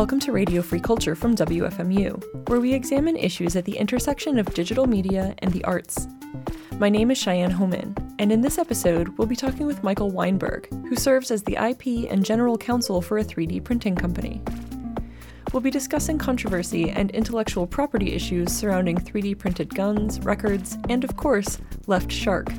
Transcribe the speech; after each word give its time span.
Welcome 0.00 0.20
to 0.20 0.32
Radio 0.32 0.62
Free 0.62 0.80
Culture 0.80 1.14
from 1.14 1.36
WFMU, 1.36 2.48
where 2.48 2.58
we 2.58 2.72
examine 2.72 3.16
issues 3.16 3.54
at 3.54 3.66
the 3.66 3.76
intersection 3.76 4.38
of 4.38 4.54
digital 4.54 4.86
media 4.86 5.34
and 5.40 5.52
the 5.52 5.62
arts. 5.64 6.08
My 6.78 6.88
name 6.88 7.10
is 7.10 7.18
Cheyenne 7.18 7.52
Hohman, 7.52 7.99
and 8.20 8.30
in 8.30 8.42
this 8.42 8.58
episode, 8.58 9.16
we'll 9.16 9.26
be 9.26 9.34
talking 9.34 9.66
with 9.66 9.82
Michael 9.82 10.10
Weinberg, 10.10 10.68
who 10.86 10.94
serves 10.94 11.30
as 11.30 11.42
the 11.42 11.54
IP 11.54 12.06
and 12.10 12.22
general 12.22 12.58
counsel 12.58 13.00
for 13.00 13.16
a 13.16 13.24
3D 13.24 13.64
printing 13.64 13.96
company. 13.96 14.42
We'll 15.54 15.62
be 15.62 15.70
discussing 15.70 16.18
controversy 16.18 16.90
and 16.90 17.10
intellectual 17.12 17.66
property 17.66 18.12
issues 18.12 18.52
surrounding 18.52 18.98
3D 18.98 19.38
printed 19.38 19.74
guns, 19.74 20.20
records, 20.20 20.76
and 20.90 21.02
of 21.02 21.16
course, 21.16 21.62
Left 21.86 22.12
Shark, 22.12 22.52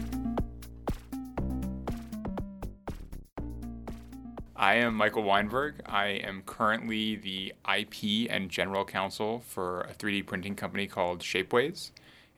I 4.62 4.76
am 4.76 4.94
Michael 4.94 5.24
Weinberg. 5.24 5.82
I 5.88 6.10
am 6.10 6.44
currently 6.46 7.16
the 7.16 7.52
IP 7.68 8.30
and 8.30 8.48
general 8.48 8.86
counsel 8.86 9.40
for 9.40 9.82
a 9.82 9.94
3D 9.96 10.28
printing 10.28 10.54
company 10.54 10.86
called 10.86 11.22
Shapeways. 11.22 11.90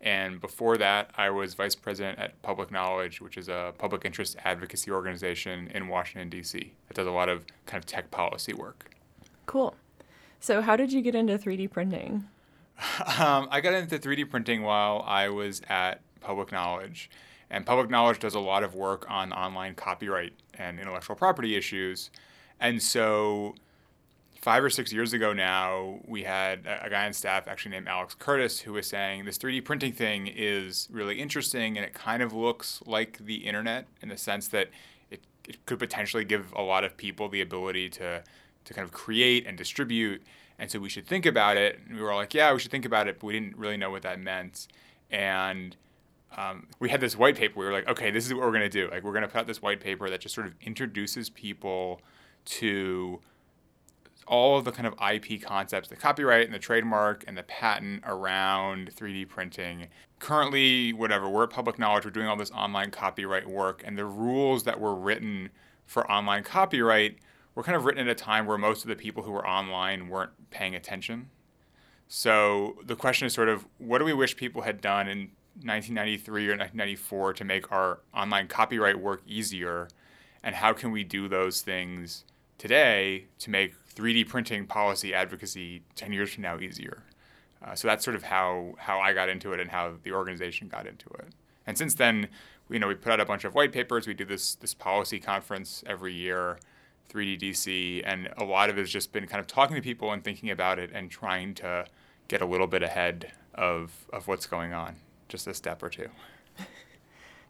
And 0.04 0.42
before 0.42 0.76
that, 0.78 1.12
I 1.16 1.30
was 1.30 1.54
vice 1.54 1.76
president 1.76 2.20
at 2.20 2.40
Public 2.42 2.72
Knowledge, 2.72 3.22
which 3.22 3.38
is 3.38 3.48
a 3.48 3.74
public 3.78 4.04
interest 4.04 4.36
advocacy 4.44 4.92
organization 4.92 5.72
in 5.74 5.88
Washington, 5.88 6.30
D.C. 6.30 6.74
that 6.90 6.94
does 6.94 7.08
a 7.08 7.12
lot 7.12 7.30
of 7.30 7.46
kind 7.66 7.82
of 7.82 7.86
tech 7.86 8.12
policy 8.12 8.54
work. 8.54 8.94
Cool. 9.46 9.76
So, 10.42 10.62
how 10.62 10.76
did 10.76 10.92
you 10.92 11.02
get 11.02 11.16
into 11.16 11.38
3D 11.38 11.72
printing? 11.72 12.26
Um, 13.20 13.48
I 13.50 13.62
got 13.62 13.76
into 13.76 13.98
3D 13.98 14.30
printing 14.30 14.64
while 14.64 15.04
I 15.08 15.30
was 15.30 15.62
at 15.70 16.02
Public 16.20 16.52
Knowledge. 16.52 17.10
And 17.50 17.66
Public 17.66 17.90
Knowledge 17.90 18.20
does 18.20 18.34
a 18.34 18.40
lot 18.40 18.64
of 18.64 18.76
work 18.76 19.06
on 19.10 19.32
online 19.32 19.76
copyright 19.76 20.34
and 20.56 20.80
intellectual 20.80 21.16
property 21.16 21.56
issues. 21.56 22.10
And 22.60 22.82
so, 22.82 23.56
five 24.44 24.62
or 24.62 24.70
six 24.70 24.92
years 24.92 25.14
ago 25.14 25.32
now, 25.32 26.02
we 26.06 26.24
had 26.24 26.66
a, 26.66 26.90
guy 26.90 27.06
on 27.06 27.14
staff 27.14 27.48
actually 27.48 27.72
named 27.72 27.88
Alex 27.88 28.14
Curtis 28.14 28.60
who 28.60 28.74
was 28.74 28.86
saying 28.86 29.24
this 29.24 29.38
3D 29.38 29.64
printing 29.64 29.94
thing 29.94 30.28
is 30.28 30.90
really 30.92 31.22
interesting 31.22 31.78
and 31.78 31.86
it 31.86 31.94
kind 31.94 32.22
of 32.22 32.34
looks 32.34 32.84
like 32.86 33.20
the 33.20 33.36
internet 33.36 33.88
in 34.02 34.10
the 34.10 34.18
sense 34.18 34.50
that 34.50 34.70
it, 35.10 35.24
it 35.48 35.66
could 35.66 35.80
potentially 35.80 36.26
give 36.26 36.52
a 36.58 36.62
lot 36.62 36.84
of 36.84 36.98
people 36.98 37.30
the 37.30 37.40
ability 37.40 37.90
to, 37.92 38.22
to 38.66 38.74
kind 38.74 38.84
of 38.84 38.92
create 38.92 39.48
and 39.48 39.58
distribute. 39.58 40.22
And 40.60 40.70
so 40.70 40.78
we 40.78 40.90
should 40.90 41.08
think 41.08 41.26
about 41.26 41.56
it. 41.56 41.80
And 41.88 41.96
we 41.96 42.04
were 42.04 42.12
all 42.12 42.18
like, 42.18 42.34
yeah, 42.34 42.52
we 42.52 42.60
should 42.60 42.72
think 42.72 42.86
about 42.86 43.08
it, 43.08 43.22
but 43.22 43.28
we 43.28 43.32
didn't 43.32 43.58
really 43.58 43.78
know 43.78 43.92
what 43.92 44.02
that 44.02 44.20
meant. 44.20 44.68
And 45.10 45.78
um, 46.36 46.68
we 46.82 46.90
had 46.90 47.00
this 47.00 47.18
white 47.18 47.38
paper. 47.38 47.58
We 47.58 47.66
were 47.66 47.72
like, 47.72 47.88
okay, 47.88 48.12
this 48.12 48.26
is 48.26 48.34
what 48.34 48.42
we're 48.42 48.52
going 48.52 48.62
to 48.62 48.68
do. 48.70 48.90
Like, 48.92 49.04
we're 49.04 49.14
going 49.14 49.22
to 49.22 49.30
put 49.30 49.40
out 49.40 49.48
this 49.48 49.62
white 49.62 49.80
paper 49.80 50.10
that 50.10 50.20
just 50.20 50.36
sort 50.36 50.48
of 50.48 50.56
introduces 50.62 51.30
people 51.30 52.02
to 52.46 53.22
all 54.28 54.58
of 54.58 54.66
the 54.66 54.72
kind 54.72 54.88
of 54.88 54.94
IP 54.94 55.42
concepts, 55.42 55.90
the 55.90 55.96
copyright 55.96 56.46
and 56.46 56.54
the 56.54 56.60
trademark 56.60 57.24
and 57.28 57.38
the 57.38 57.44
patent 57.44 58.04
around 58.06 58.96
3D 58.96 59.28
printing. 59.28 59.88
Currently, 60.20 60.94
whatever, 60.94 61.30
we're 61.30 61.44
at 61.44 61.50
public 61.50 61.78
knowledge, 61.78 62.06
we're 62.06 62.12
doing 62.12 62.28
all 62.28 62.38
this 62.38 62.52
online 62.52 62.92
copyright 62.92 63.48
work, 63.48 63.82
and 63.86 63.98
the 63.98 64.06
rules 64.06 64.64
that 64.64 64.80
were 64.80 64.96
written 64.96 65.50
for 65.86 66.10
online 66.10 66.44
copyright 66.44 67.18
were 67.56 67.64
kind 67.64 67.76
of 67.76 67.86
written 67.86 68.08
at 68.08 68.12
a 68.12 68.16
time 68.16 68.46
where 68.46 68.58
most 68.58 68.84
of 68.84 68.90
the 68.90 68.96
people 68.96 69.24
who 69.24 69.32
were 69.32 69.48
online 69.48 70.10
weren't 70.10 70.32
paying 70.50 70.76
attention. 70.76 71.30
So 72.08 72.78
the 72.84 72.96
question 72.96 73.26
is 73.26 73.34
sort 73.34 73.50
of 73.50 73.66
what 73.78 74.00
do 74.00 74.06
we 74.06 74.14
wish 74.14 74.36
people 74.36 74.62
had 74.62 74.82
done 74.82 75.08
in 75.08 75.32
1993 75.62 76.48
or 76.48 76.58
1994 76.58 77.34
to 77.34 77.44
make 77.44 77.72
our 77.72 78.00
online 78.16 78.48
copyright 78.48 79.00
work 79.00 79.22
easier? 79.28 79.88
And 80.44 80.56
how 80.56 80.74
can 80.74 80.92
we 80.92 81.04
do 81.04 81.28
those 81.28 81.62
things 81.62 82.26
today 82.64 83.26
to 83.40 83.50
make 83.50 83.74
3D 83.94 84.26
printing 84.26 84.66
policy 84.66 85.14
advocacy 85.14 85.82
10 85.96 86.14
years 86.14 86.34
from 86.34 86.44
now 86.44 86.58
easier? 86.58 87.04
Uh, 87.62 87.76
so 87.76 87.90
that's 87.90 88.06
sort 88.06 88.16
of 88.16 88.24
how, 88.24 88.74
how 88.78 89.02
I 89.02 89.12
got 89.12 89.28
into 89.28 89.52
it 89.52 89.60
and 89.60 89.70
how 89.70 89.96
the 90.04 90.14
organization 90.14 90.70
got 90.70 90.88
into 90.88 91.10
it. 91.20 91.28
And 91.68 91.78
since 91.78 91.94
then, 91.94 92.30
you 92.70 92.80
know, 92.80 92.88
we 92.88 92.96
put 92.96 93.12
out 93.12 93.20
a 93.20 93.26
bunch 93.26 93.44
of 93.44 93.54
white 93.54 93.74
papers. 93.74 94.08
We 94.08 94.14
do 94.14 94.24
this 94.24 94.56
this 94.56 94.74
policy 94.74 95.20
conference 95.20 95.84
every 95.86 96.14
year, 96.14 96.58
3DDC, 97.14 98.02
and 98.06 98.30
a 98.38 98.46
lot 98.46 98.70
of 98.70 98.78
it 98.78 98.82
has 98.82 98.90
just 98.90 99.12
been 99.12 99.28
kind 99.28 99.42
of 99.42 99.48
talking 99.48 99.76
to 99.76 99.82
people 99.82 100.14
and 100.14 100.24
thinking 100.24 100.50
about 100.50 100.80
it 100.80 100.90
and 100.94 101.12
trying 101.12 101.54
to 101.56 101.86
get 102.30 102.42
a 102.42 102.46
little 102.46 102.68
bit 102.68 102.82
ahead 102.82 103.34
of, 103.56 103.92
of 104.14 104.30
what's 104.30 104.46
going 104.46 104.72
on 104.72 104.96
just 105.28 105.48
a 105.48 105.54
step 105.54 105.84
or 105.84 105.90
two. 105.90 106.08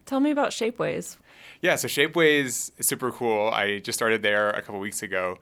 Tell 0.08 0.20
me 0.20 0.32
about 0.32 0.50
Shapeways. 0.50 1.18
Yeah, 1.64 1.78
so 1.78 1.88
Shapeways 1.88 2.72
is 2.78 2.88
super 2.88 3.10
cool. 3.10 3.48
I 3.48 3.80
just 3.80 3.98
started 3.98 4.22
there 4.22 4.50
a 4.50 4.62
couple 4.62 4.82
weeks 4.82 5.02
ago. 5.02 5.38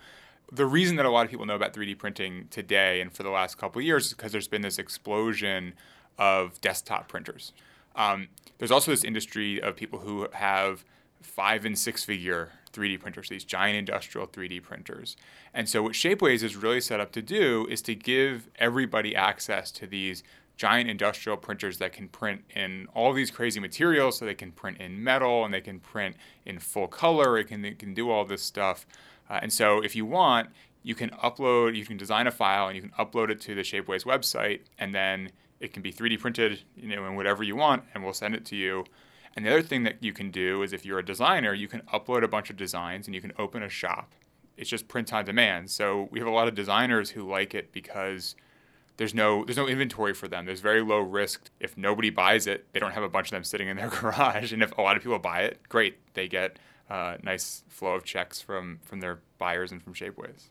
The 0.51 0.67
reason 0.67 0.95
that 0.97 1.05
a 1.07 1.09
lot 1.09 1.25
of 1.25 1.31
people 1.31 1.47
know 1.47 1.55
about 1.55 1.73
3D 1.73 1.97
printing 1.97 2.47
today 2.51 3.01
and 3.01 3.11
for 3.11 3.23
the 3.23 3.31
last 3.31 3.57
couple 3.57 3.81
years 3.81 4.05
is 4.05 4.13
because 4.13 4.31
there's 4.31 4.47
been 4.47 4.61
this 4.61 4.77
explosion 4.77 5.73
of 6.19 6.61
desktop 6.61 7.07
printers. 7.07 7.53
Um, 7.95 8.27
there's 8.59 8.69
also 8.69 8.91
this 8.91 9.03
industry 9.03 9.59
of 9.59 9.75
people 9.75 9.97
who 9.97 10.27
have 10.33 10.85
five 11.23 11.65
and 11.65 11.75
six 11.75 12.03
figure 12.03 12.51
3D 12.71 12.99
printers, 12.99 13.27
these 13.27 13.43
giant 13.43 13.79
industrial 13.79 14.27
3D 14.27 14.61
printers. 14.61 15.17
And 15.55 15.67
so, 15.67 15.81
what 15.81 15.93
Shapeways 15.93 16.43
is 16.43 16.55
really 16.55 16.81
set 16.81 16.99
up 16.99 17.11
to 17.13 17.23
do 17.23 17.65
is 17.67 17.81
to 17.81 17.95
give 17.95 18.47
everybody 18.59 19.15
access 19.15 19.71
to 19.71 19.87
these 19.87 20.21
giant 20.61 20.87
industrial 20.87 21.35
printers 21.35 21.79
that 21.79 21.91
can 21.91 22.07
print 22.07 22.43
in 22.55 22.87
all 22.93 23.13
these 23.13 23.31
crazy 23.31 23.59
materials. 23.59 24.19
So 24.19 24.25
they 24.25 24.35
can 24.35 24.51
print 24.51 24.77
in 24.77 25.03
metal 25.03 25.43
and 25.43 25.51
they 25.51 25.59
can 25.59 25.79
print 25.79 26.15
in 26.45 26.59
full 26.59 26.87
color. 26.87 27.39
It 27.39 27.45
can, 27.45 27.65
it 27.65 27.79
can 27.79 27.95
do 27.95 28.11
all 28.11 28.25
this 28.25 28.43
stuff. 28.43 28.85
Uh, 29.27 29.39
and 29.41 29.51
so 29.51 29.83
if 29.83 29.95
you 29.95 30.05
want, 30.05 30.49
you 30.83 30.93
can 30.93 31.09
upload, 31.23 31.75
you 31.75 31.83
can 31.83 31.97
design 31.97 32.27
a 32.27 32.31
file 32.31 32.67
and 32.67 32.75
you 32.75 32.81
can 32.83 32.91
upload 32.91 33.31
it 33.31 33.41
to 33.41 33.55
the 33.55 33.61
Shapeways 33.61 34.05
website, 34.05 34.59
and 34.77 34.93
then 34.93 35.31
it 35.59 35.73
can 35.73 35.81
be 35.81 35.91
3D 35.91 36.19
printed, 36.19 36.61
you 36.75 36.95
know, 36.95 37.07
in 37.07 37.15
whatever 37.15 37.41
you 37.41 37.55
want, 37.55 37.83
and 37.95 38.03
we'll 38.03 38.13
send 38.13 38.35
it 38.35 38.45
to 38.45 38.55
you. 38.55 38.85
And 39.35 39.43
the 39.43 39.49
other 39.49 39.63
thing 39.63 39.81
that 39.83 40.03
you 40.03 40.13
can 40.13 40.29
do 40.29 40.61
is 40.61 40.73
if 40.73 40.85
you're 40.85 40.99
a 40.99 41.05
designer, 41.05 41.55
you 41.55 41.67
can 41.67 41.81
upload 41.91 42.23
a 42.23 42.27
bunch 42.27 42.51
of 42.51 42.57
designs 42.57 43.07
and 43.07 43.15
you 43.15 43.21
can 43.21 43.33
open 43.39 43.63
a 43.63 43.69
shop. 43.69 44.13
It's 44.57 44.69
just 44.69 44.87
print 44.87 45.11
on 45.11 45.25
demand. 45.25 45.71
So 45.71 46.07
we 46.11 46.19
have 46.19 46.27
a 46.27 46.31
lot 46.31 46.47
of 46.47 46.53
designers 46.53 47.09
who 47.09 47.27
like 47.27 47.55
it 47.55 47.71
because 47.71 48.35
there's 48.97 49.13
no 49.13 49.45
there's 49.45 49.57
no 49.57 49.67
inventory 49.67 50.13
for 50.13 50.27
them. 50.27 50.45
There's 50.45 50.59
very 50.59 50.81
low 50.81 50.99
risk. 50.99 51.49
If 51.59 51.77
nobody 51.77 52.09
buys 52.09 52.47
it, 52.47 52.65
they 52.73 52.79
don't 52.79 52.91
have 52.91 53.03
a 53.03 53.09
bunch 53.09 53.27
of 53.27 53.31
them 53.31 53.43
sitting 53.43 53.67
in 53.67 53.77
their 53.77 53.89
garage. 54.01 54.53
And 54.53 54.61
if 54.61 54.77
a 54.77 54.81
lot 54.81 54.97
of 54.97 55.03
people 55.03 55.19
buy 55.19 55.41
it, 55.41 55.59
great, 55.69 55.97
they 56.13 56.27
get 56.27 56.59
a 56.89 57.17
nice 57.23 57.63
flow 57.69 57.95
of 57.95 58.03
checks 58.03 58.41
from 58.41 58.79
from 58.83 58.99
their 58.99 59.19
buyers 59.37 59.71
and 59.71 59.81
from 59.81 59.93
Shapeways. 59.93 60.49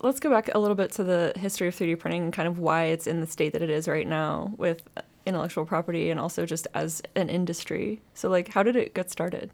Let's 0.00 0.20
go 0.20 0.28
back 0.28 0.50
a 0.54 0.58
little 0.58 0.74
bit 0.74 0.92
to 0.92 1.04
the 1.04 1.32
history 1.36 1.68
of 1.68 1.74
3D 1.74 1.98
printing 1.98 2.24
and 2.24 2.32
kind 2.32 2.46
of 2.46 2.58
why 2.58 2.84
it's 2.84 3.06
in 3.06 3.20
the 3.20 3.26
state 3.26 3.52
that 3.54 3.62
it 3.62 3.70
is 3.70 3.88
right 3.88 4.06
now 4.06 4.52
with 4.58 4.82
intellectual 5.24 5.64
property 5.64 6.10
and 6.10 6.20
also 6.20 6.44
just 6.44 6.66
as 6.74 7.00
an 7.14 7.30
industry. 7.30 8.02
So 8.12 8.28
like 8.28 8.48
how 8.48 8.62
did 8.62 8.76
it 8.76 8.94
get 8.94 9.10
started? 9.10 9.50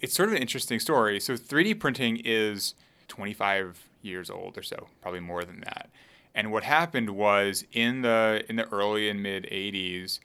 It's 0.00 0.14
sort 0.14 0.28
of 0.28 0.34
an 0.34 0.42
interesting 0.42 0.80
story. 0.80 1.20
So 1.20 1.34
3D 1.34 1.78
printing 1.78 2.20
is 2.24 2.74
25 3.08 3.88
years 4.02 4.30
old 4.30 4.58
or 4.58 4.62
so, 4.62 4.88
probably 5.00 5.20
more 5.20 5.44
than 5.44 5.60
that. 5.60 5.90
And 6.34 6.50
what 6.50 6.64
happened 6.64 7.10
was 7.10 7.64
in 7.72 8.02
the 8.02 8.44
in 8.48 8.56
the 8.56 8.68
early 8.70 9.08
and 9.08 9.22
mid 9.22 9.44
80s, 9.44 10.18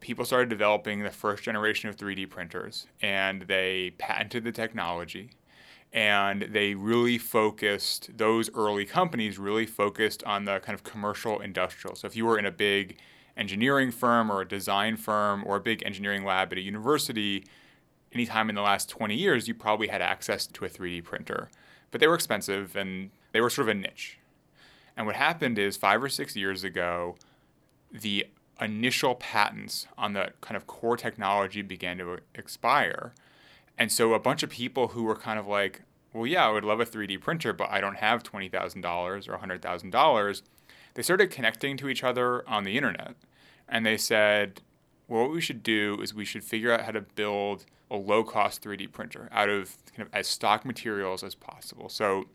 people 0.00 0.24
started 0.24 0.48
developing 0.48 1.02
the 1.02 1.10
first 1.10 1.44
generation 1.44 1.88
of 1.88 1.96
3D 1.96 2.28
printers 2.28 2.86
and 3.00 3.42
they 3.42 3.94
patented 3.98 4.44
the 4.44 4.52
technology 4.52 5.30
and 5.92 6.42
they 6.50 6.74
really 6.74 7.18
focused 7.18 8.16
those 8.16 8.50
early 8.54 8.84
companies 8.84 9.38
really 9.38 9.66
focused 9.66 10.24
on 10.24 10.46
the 10.46 10.58
kind 10.60 10.74
of 10.74 10.82
commercial 10.82 11.40
industrial. 11.40 11.94
So 11.94 12.06
if 12.06 12.16
you 12.16 12.24
were 12.24 12.38
in 12.38 12.46
a 12.46 12.50
big 12.50 12.96
engineering 13.36 13.90
firm 13.90 14.30
or 14.30 14.40
a 14.40 14.48
design 14.48 14.96
firm 14.96 15.44
or 15.46 15.56
a 15.56 15.60
big 15.60 15.82
engineering 15.84 16.24
lab 16.24 16.50
at 16.52 16.58
a 16.58 16.62
university, 16.62 17.44
anytime 18.12 18.48
in 18.48 18.54
the 18.54 18.62
last 18.62 18.88
20 18.88 19.14
years, 19.14 19.48
you 19.48 19.54
probably 19.54 19.88
had 19.88 20.00
access 20.00 20.46
to 20.46 20.64
a 20.64 20.68
3D 20.68 21.04
printer. 21.04 21.50
But 21.90 22.00
they 22.00 22.06
were 22.06 22.14
expensive 22.14 22.74
and 22.74 23.10
they 23.32 23.40
were 23.40 23.50
sort 23.50 23.68
of 23.68 23.76
a 23.76 23.78
niche. 23.78 24.18
And 24.96 25.06
what 25.06 25.16
happened 25.16 25.58
is 25.58 25.76
five 25.76 26.02
or 26.02 26.08
six 26.08 26.36
years 26.36 26.64
ago, 26.64 27.16
the 27.90 28.26
initial 28.60 29.14
patents 29.14 29.86
on 29.98 30.12
the 30.12 30.32
kind 30.40 30.56
of 30.56 30.66
core 30.66 30.96
technology 30.96 31.62
began 31.62 31.98
to 31.98 32.18
expire. 32.34 33.12
And 33.78 33.90
so 33.90 34.14
a 34.14 34.20
bunch 34.20 34.42
of 34.42 34.50
people 34.50 34.88
who 34.88 35.04
were 35.04 35.16
kind 35.16 35.38
of 35.38 35.46
like, 35.46 35.82
well, 36.12 36.26
yeah, 36.26 36.46
I 36.46 36.50
would 36.50 36.64
love 36.64 36.80
a 36.80 36.86
3D 36.86 37.20
printer, 37.20 37.52
but 37.52 37.70
I 37.70 37.80
don't 37.80 37.96
have 37.96 38.22
$20,000 38.22 39.28
or 39.28 39.38
$100,000. 39.38 40.42
They 40.94 41.02
started 41.02 41.30
connecting 41.30 41.76
to 41.78 41.88
each 41.88 42.04
other 42.04 42.48
on 42.48 42.64
the 42.64 42.76
internet. 42.76 43.14
And 43.68 43.86
they 43.86 43.96
said, 43.96 44.60
well, 45.08 45.22
what 45.22 45.32
we 45.32 45.40
should 45.40 45.62
do 45.62 45.98
is 46.02 46.14
we 46.14 46.26
should 46.26 46.44
figure 46.44 46.72
out 46.72 46.82
how 46.82 46.92
to 46.92 47.00
build 47.00 47.64
a 47.90 47.96
low 47.96 48.24
cost 48.24 48.62
3D 48.62 48.92
printer 48.92 49.28
out 49.32 49.48
of 49.48 49.76
kind 49.94 50.06
of 50.06 50.14
as 50.14 50.26
stock 50.26 50.64
materials 50.64 51.22
as 51.22 51.34
possible. 51.34 51.88
So 51.88 52.26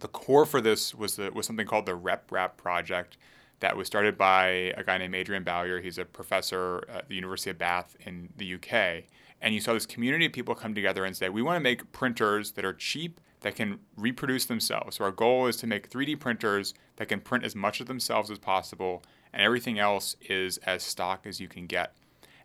the 0.00 0.08
core 0.08 0.46
for 0.46 0.60
this 0.60 0.94
was 0.94 1.16
the, 1.16 1.30
was 1.30 1.46
something 1.46 1.66
called 1.66 1.86
the 1.86 1.96
RepRap 1.96 2.56
project 2.56 3.16
that 3.60 3.76
was 3.76 3.86
started 3.86 4.16
by 4.16 4.46
a 4.76 4.84
guy 4.84 4.98
named 4.98 5.14
Adrian 5.14 5.42
Bowyer. 5.42 5.80
He's 5.80 5.98
a 5.98 6.04
professor 6.04 6.84
at 6.92 7.08
the 7.08 7.14
University 7.14 7.50
of 7.50 7.58
Bath 7.58 7.96
in 8.06 8.28
the 8.36 8.54
UK. 8.54 9.04
And 9.40 9.54
you 9.54 9.60
saw 9.60 9.72
this 9.72 9.86
community 9.86 10.26
of 10.26 10.32
people 10.32 10.54
come 10.54 10.74
together 10.74 11.04
and 11.04 11.16
say, 11.16 11.28
we 11.28 11.42
want 11.42 11.56
to 11.56 11.60
make 11.60 11.90
printers 11.92 12.52
that 12.52 12.64
are 12.64 12.72
cheap, 12.72 13.20
that 13.40 13.54
can 13.54 13.78
reproduce 13.96 14.46
themselves. 14.46 14.96
So 14.96 15.04
our 15.04 15.12
goal 15.12 15.46
is 15.46 15.56
to 15.58 15.66
make 15.66 15.90
3D 15.90 16.18
printers 16.18 16.74
that 16.96 17.08
can 17.08 17.20
print 17.20 17.44
as 17.44 17.54
much 17.54 17.80
of 17.80 17.86
themselves 17.86 18.30
as 18.30 18.38
possible, 18.38 19.02
and 19.32 19.40
everything 19.42 19.78
else 19.78 20.16
is 20.28 20.58
as 20.58 20.82
stock 20.82 21.24
as 21.24 21.40
you 21.40 21.46
can 21.46 21.66
get. 21.66 21.94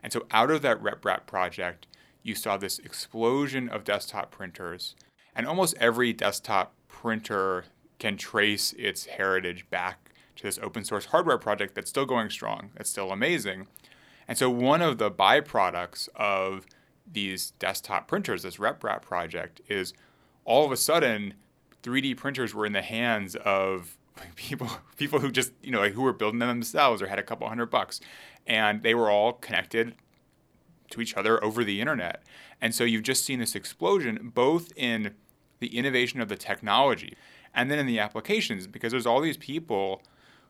And 0.03 0.13
so 0.13 0.27
out 0.31 0.51
of 0.51 0.61
that 0.61 0.83
RepRap 0.83 1.25
project, 1.25 1.87
you 2.21 2.35
saw 2.35 2.57
this 2.57 2.79
explosion 2.79 3.69
of 3.69 3.83
desktop 3.83 4.31
printers. 4.31 4.95
And 5.35 5.47
almost 5.47 5.75
every 5.79 6.13
desktop 6.13 6.75
printer 7.03 7.65
can 7.99 8.15
trace 8.15 8.71
its 8.79 9.07
heritage 9.07 9.69
back 9.69 10.13
to 10.37 10.43
this 10.43 10.57
open 10.59 10.85
source 10.85 11.07
hardware 11.07 11.37
project 11.37 11.75
that's 11.75 11.89
still 11.89 12.05
going 12.05 12.29
strong, 12.29 12.69
that's 12.75 12.89
still 12.89 13.11
amazing. 13.11 13.67
And 14.25 14.37
so 14.37 14.49
one 14.49 14.81
of 14.81 14.99
the 14.99 15.11
byproducts 15.11 16.07
of 16.15 16.65
these 17.11 17.51
desktop 17.59 18.07
printers, 18.07 18.43
this 18.43 18.55
RepRap 18.55 19.01
project, 19.01 19.59
is 19.67 19.93
all 20.45 20.65
of 20.65 20.71
a 20.71 20.77
sudden 20.77 21.33
3D 21.83 22.15
printers 22.15 22.53
were 22.53 22.65
in 22.65 22.71
the 22.71 22.81
hands 22.81 23.35
of 23.35 23.97
people 24.37 24.69
people 24.95 25.19
who 25.19 25.29
just 25.29 25.51
you 25.61 25.71
know 25.71 25.79
like 25.79 25.93
who 25.93 26.03
were 26.03 26.13
building 26.13 26.39
them 26.39 26.47
themselves 26.47 27.01
or 27.01 27.07
had 27.07 27.19
a 27.19 27.23
couple 27.23 27.49
hundred 27.49 27.65
bucks, 27.65 27.99
and 28.47 28.81
they 28.81 28.95
were 28.95 29.11
all 29.11 29.33
connected 29.33 29.95
to 30.91 31.01
each 31.01 31.15
other 31.15 31.43
over 31.43 31.65
the 31.65 31.81
internet. 31.81 32.23
And 32.61 32.73
so 32.73 32.85
you've 32.85 33.03
just 33.03 33.25
seen 33.25 33.39
this 33.39 33.55
explosion 33.55 34.31
both 34.33 34.71
in 34.77 35.15
the 35.63 35.77
innovation 35.77 36.19
of 36.19 36.27
the 36.27 36.35
technology 36.35 37.15
and 37.53 37.71
then 37.71 37.79
in 37.79 37.85
the 37.85 37.97
applications 37.97 38.67
because 38.67 38.91
there's 38.91 39.05
all 39.05 39.21
these 39.21 39.37
people 39.37 40.03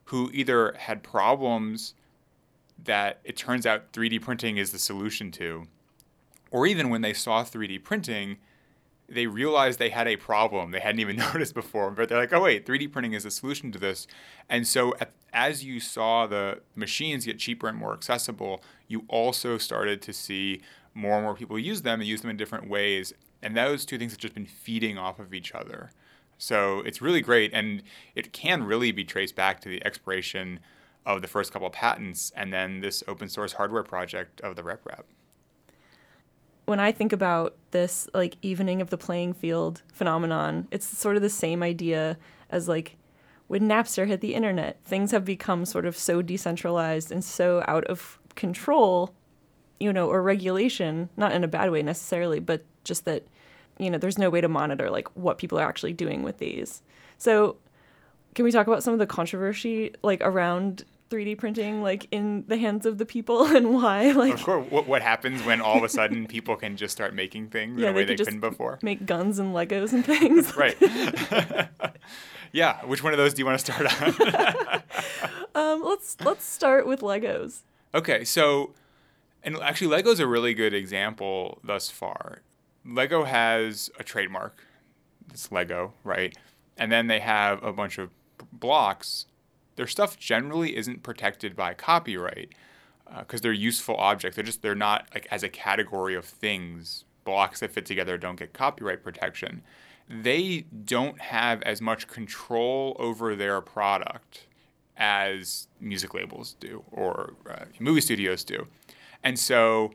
who 0.06 0.28
either 0.34 0.74
had 0.76 1.02
problems 1.02 1.94
that 2.82 3.20
it 3.22 3.36
turns 3.36 3.64
out 3.64 3.92
3D 3.92 4.20
printing 4.20 4.56
is 4.56 4.72
the 4.72 4.78
solution 4.78 5.30
to, 5.30 5.66
or 6.50 6.66
even 6.66 6.90
when 6.90 7.00
they 7.00 7.12
saw 7.12 7.44
3D 7.44 7.82
printing, 7.84 8.38
they 9.08 9.26
realized 9.26 9.78
they 9.78 9.90
had 9.90 10.08
a 10.08 10.16
problem 10.16 10.72
they 10.72 10.80
hadn't 10.80 11.00
even 11.00 11.16
noticed 11.32 11.54
before, 11.54 11.92
but 11.92 12.08
they're 12.08 12.18
like, 12.18 12.32
oh, 12.32 12.42
wait, 12.42 12.66
3D 12.66 12.90
printing 12.90 13.12
is 13.12 13.24
a 13.24 13.30
solution 13.30 13.70
to 13.70 13.78
this. 13.78 14.08
And 14.48 14.66
so 14.66 14.94
as 15.32 15.64
you 15.64 15.78
saw 15.78 16.26
the 16.26 16.60
machines 16.74 17.24
get 17.24 17.38
cheaper 17.38 17.68
and 17.68 17.78
more 17.78 17.92
accessible, 17.92 18.62
you 18.88 19.04
also 19.08 19.58
started 19.58 20.02
to 20.02 20.12
see 20.12 20.60
more 20.92 21.14
and 21.14 21.22
more 21.22 21.34
people 21.34 21.58
use 21.58 21.82
them 21.82 22.00
and 22.00 22.08
use 22.08 22.22
them 22.22 22.30
in 22.30 22.36
different 22.36 22.68
ways. 22.68 23.12
And 23.44 23.56
those 23.56 23.84
two 23.84 23.98
things 23.98 24.12
have 24.12 24.20
just 24.20 24.34
been 24.34 24.46
feeding 24.46 24.98
off 24.98 25.20
of 25.20 25.34
each 25.34 25.52
other. 25.52 25.90
So 26.38 26.80
it's 26.80 27.00
really 27.00 27.20
great, 27.20 27.52
and 27.52 27.82
it 28.14 28.32
can 28.32 28.64
really 28.64 28.90
be 28.90 29.04
traced 29.04 29.36
back 29.36 29.60
to 29.60 29.68
the 29.68 29.84
expiration 29.84 30.60
of 31.06 31.22
the 31.22 31.28
first 31.28 31.52
couple 31.52 31.66
of 31.66 31.72
patents 31.72 32.32
and 32.34 32.52
then 32.52 32.80
this 32.80 33.04
open 33.06 33.28
source 33.28 33.52
hardware 33.52 33.82
project 33.82 34.40
of 34.40 34.56
the 34.56 34.62
RepRap. 34.62 35.02
When 36.64 36.80
I 36.80 36.92
think 36.92 37.12
about 37.12 37.56
this 37.72 38.08
like 38.14 38.36
evening 38.40 38.80
of 38.80 38.88
the 38.88 38.96
playing 38.96 39.34
field 39.34 39.82
phenomenon, 39.92 40.66
it's 40.70 40.86
sort 40.86 41.16
of 41.16 41.22
the 41.22 41.28
same 41.28 41.62
idea 41.62 42.16
as 42.48 42.68
like 42.68 42.96
when 43.48 43.68
Napster 43.68 44.06
hit 44.06 44.22
the 44.22 44.34
internet. 44.34 44.82
Things 44.84 45.10
have 45.10 45.26
become 45.26 45.66
sort 45.66 45.84
of 45.84 45.96
so 45.96 46.22
decentralized 46.22 47.12
and 47.12 47.22
so 47.22 47.62
out 47.68 47.84
of 47.84 48.18
control, 48.34 49.14
you 49.78 49.92
know, 49.92 50.08
or 50.08 50.22
regulation, 50.22 51.10
not 51.18 51.32
in 51.32 51.44
a 51.44 51.48
bad 51.48 51.70
way 51.70 51.82
necessarily, 51.82 52.40
but 52.40 52.64
just 52.82 53.04
that 53.04 53.26
you 53.78 53.90
know, 53.90 53.98
there's 53.98 54.18
no 54.18 54.30
way 54.30 54.40
to 54.40 54.48
monitor 54.48 54.90
like 54.90 55.08
what 55.16 55.38
people 55.38 55.58
are 55.58 55.68
actually 55.68 55.92
doing 55.92 56.22
with 56.22 56.38
these. 56.38 56.82
So, 57.18 57.56
can 58.34 58.44
we 58.44 58.50
talk 58.50 58.66
about 58.66 58.82
some 58.82 58.92
of 58.92 58.98
the 58.98 59.06
controversy 59.06 59.92
like 60.02 60.20
around 60.22 60.84
3D 61.10 61.38
printing 61.38 61.82
like 61.82 62.08
in 62.10 62.44
the 62.48 62.56
hands 62.56 62.86
of 62.86 62.98
the 62.98 63.06
people 63.06 63.44
and 63.56 63.74
why 63.74 64.10
like 64.12 64.34
of 64.34 64.42
course 64.42 64.66
what, 64.70 64.86
what 64.86 65.02
happens 65.02 65.42
when 65.44 65.60
all 65.60 65.76
of 65.76 65.84
a 65.84 65.88
sudden 65.88 66.26
people 66.28 66.56
can 66.56 66.76
just 66.76 66.92
start 66.92 67.14
making 67.14 67.48
things 67.48 67.78
yeah, 67.78 67.88
in 67.88 67.94
a 67.94 67.96
way 67.96 68.04
they, 68.04 68.16
they 68.16 68.24
couldn't 68.24 68.40
before? 68.40 68.78
make 68.82 69.06
guns 69.06 69.38
and 69.38 69.54
legos 69.54 69.92
and 69.92 70.04
things. 70.04 70.52
Right. 70.56 70.76
Yeah 72.52 72.84
which 72.84 73.02
one 73.02 73.12
of 73.12 73.18
those 73.18 73.34
do 73.34 73.40
you 73.40 73.46
want 73.46 73.60
to 73.60 73.72
start 73.72 74.02
on? 74.02 74.82
Um, 75.54 75.82
let's 75.84 76.16
let's 76.24 76.44
start 76.44 76.86
with 76.86 77.00
legos. 77.00 77.60
Okay 77.94 78.24
so 78.24 78.72
and 79.44 79.56
actually 79.58 79.88
lego's 79.88 80.18
a 80.18 80.26
really 80.26 80.54
good 80.54 80.74
example 80.74 81.60
thus 81.62 81.90
far 81.90 82.42
Lego 82.84 83.24
has 83.24 83.90
a 83.98 84.04
trademark. 84.04 84.64
It's 85.30 85.50
Lego, 85.50 85.94
right? 86.04 86.36
And 86.76 86.92
then 86.92 87.06
they 87.06 87.20
have 87.20 87.62
a 87.62 87.72
bunch 87.72 87.98
of 87.98 88.10
blocks. 88.52 89.26
Their 89.76 89.86
stuff 89.86 90.18
generally 90.18 90.76
isn't 90.76 91.02
protected 91.02 91.56
by 91.56 91.74
copyright 91.74 92.52
because 93.18 93.40
uh, 93.40 93.42
they're 93.42 93.52
useful 93.52 93.96
objects. 93.96 94.36
They're 94.36 94.44
just 94.44 94.62
they're 94.62 94.74
not 94.74 95.08
like 95.14 95.26
as 95.30 95.42
a 95.42 95.48
category 95.48 96.14
of 96.14 96.24
things. 96.24 97.04
Blocks 97.24 97.60
that 97.60 97.70
fit 97.70 97.86
together 97.86 98.18
don't 98.18 98.38
get 98.38 98.52
copyright 98.52 99.02
protection. 99.02 99.62
They 100.08 100.66
don't 100.84 101.18
have 101.18 101.62
as 101.62 101.80
much 101.80 102.06
control 102.06 102.94
over 102.98 103.34
their 103.34 103.62
product 103.62 104.46
as 104.96 105.68
music 105.80 106.12
labels 106.12 106.54
do 106.60 106.84
or 106.92 107.32
uh, 107.50 107.64
movie 107.80 108.02
studios 108.02 108.44
do, 108.44 108.66
and 109.22 109.38
so 109.38 109.92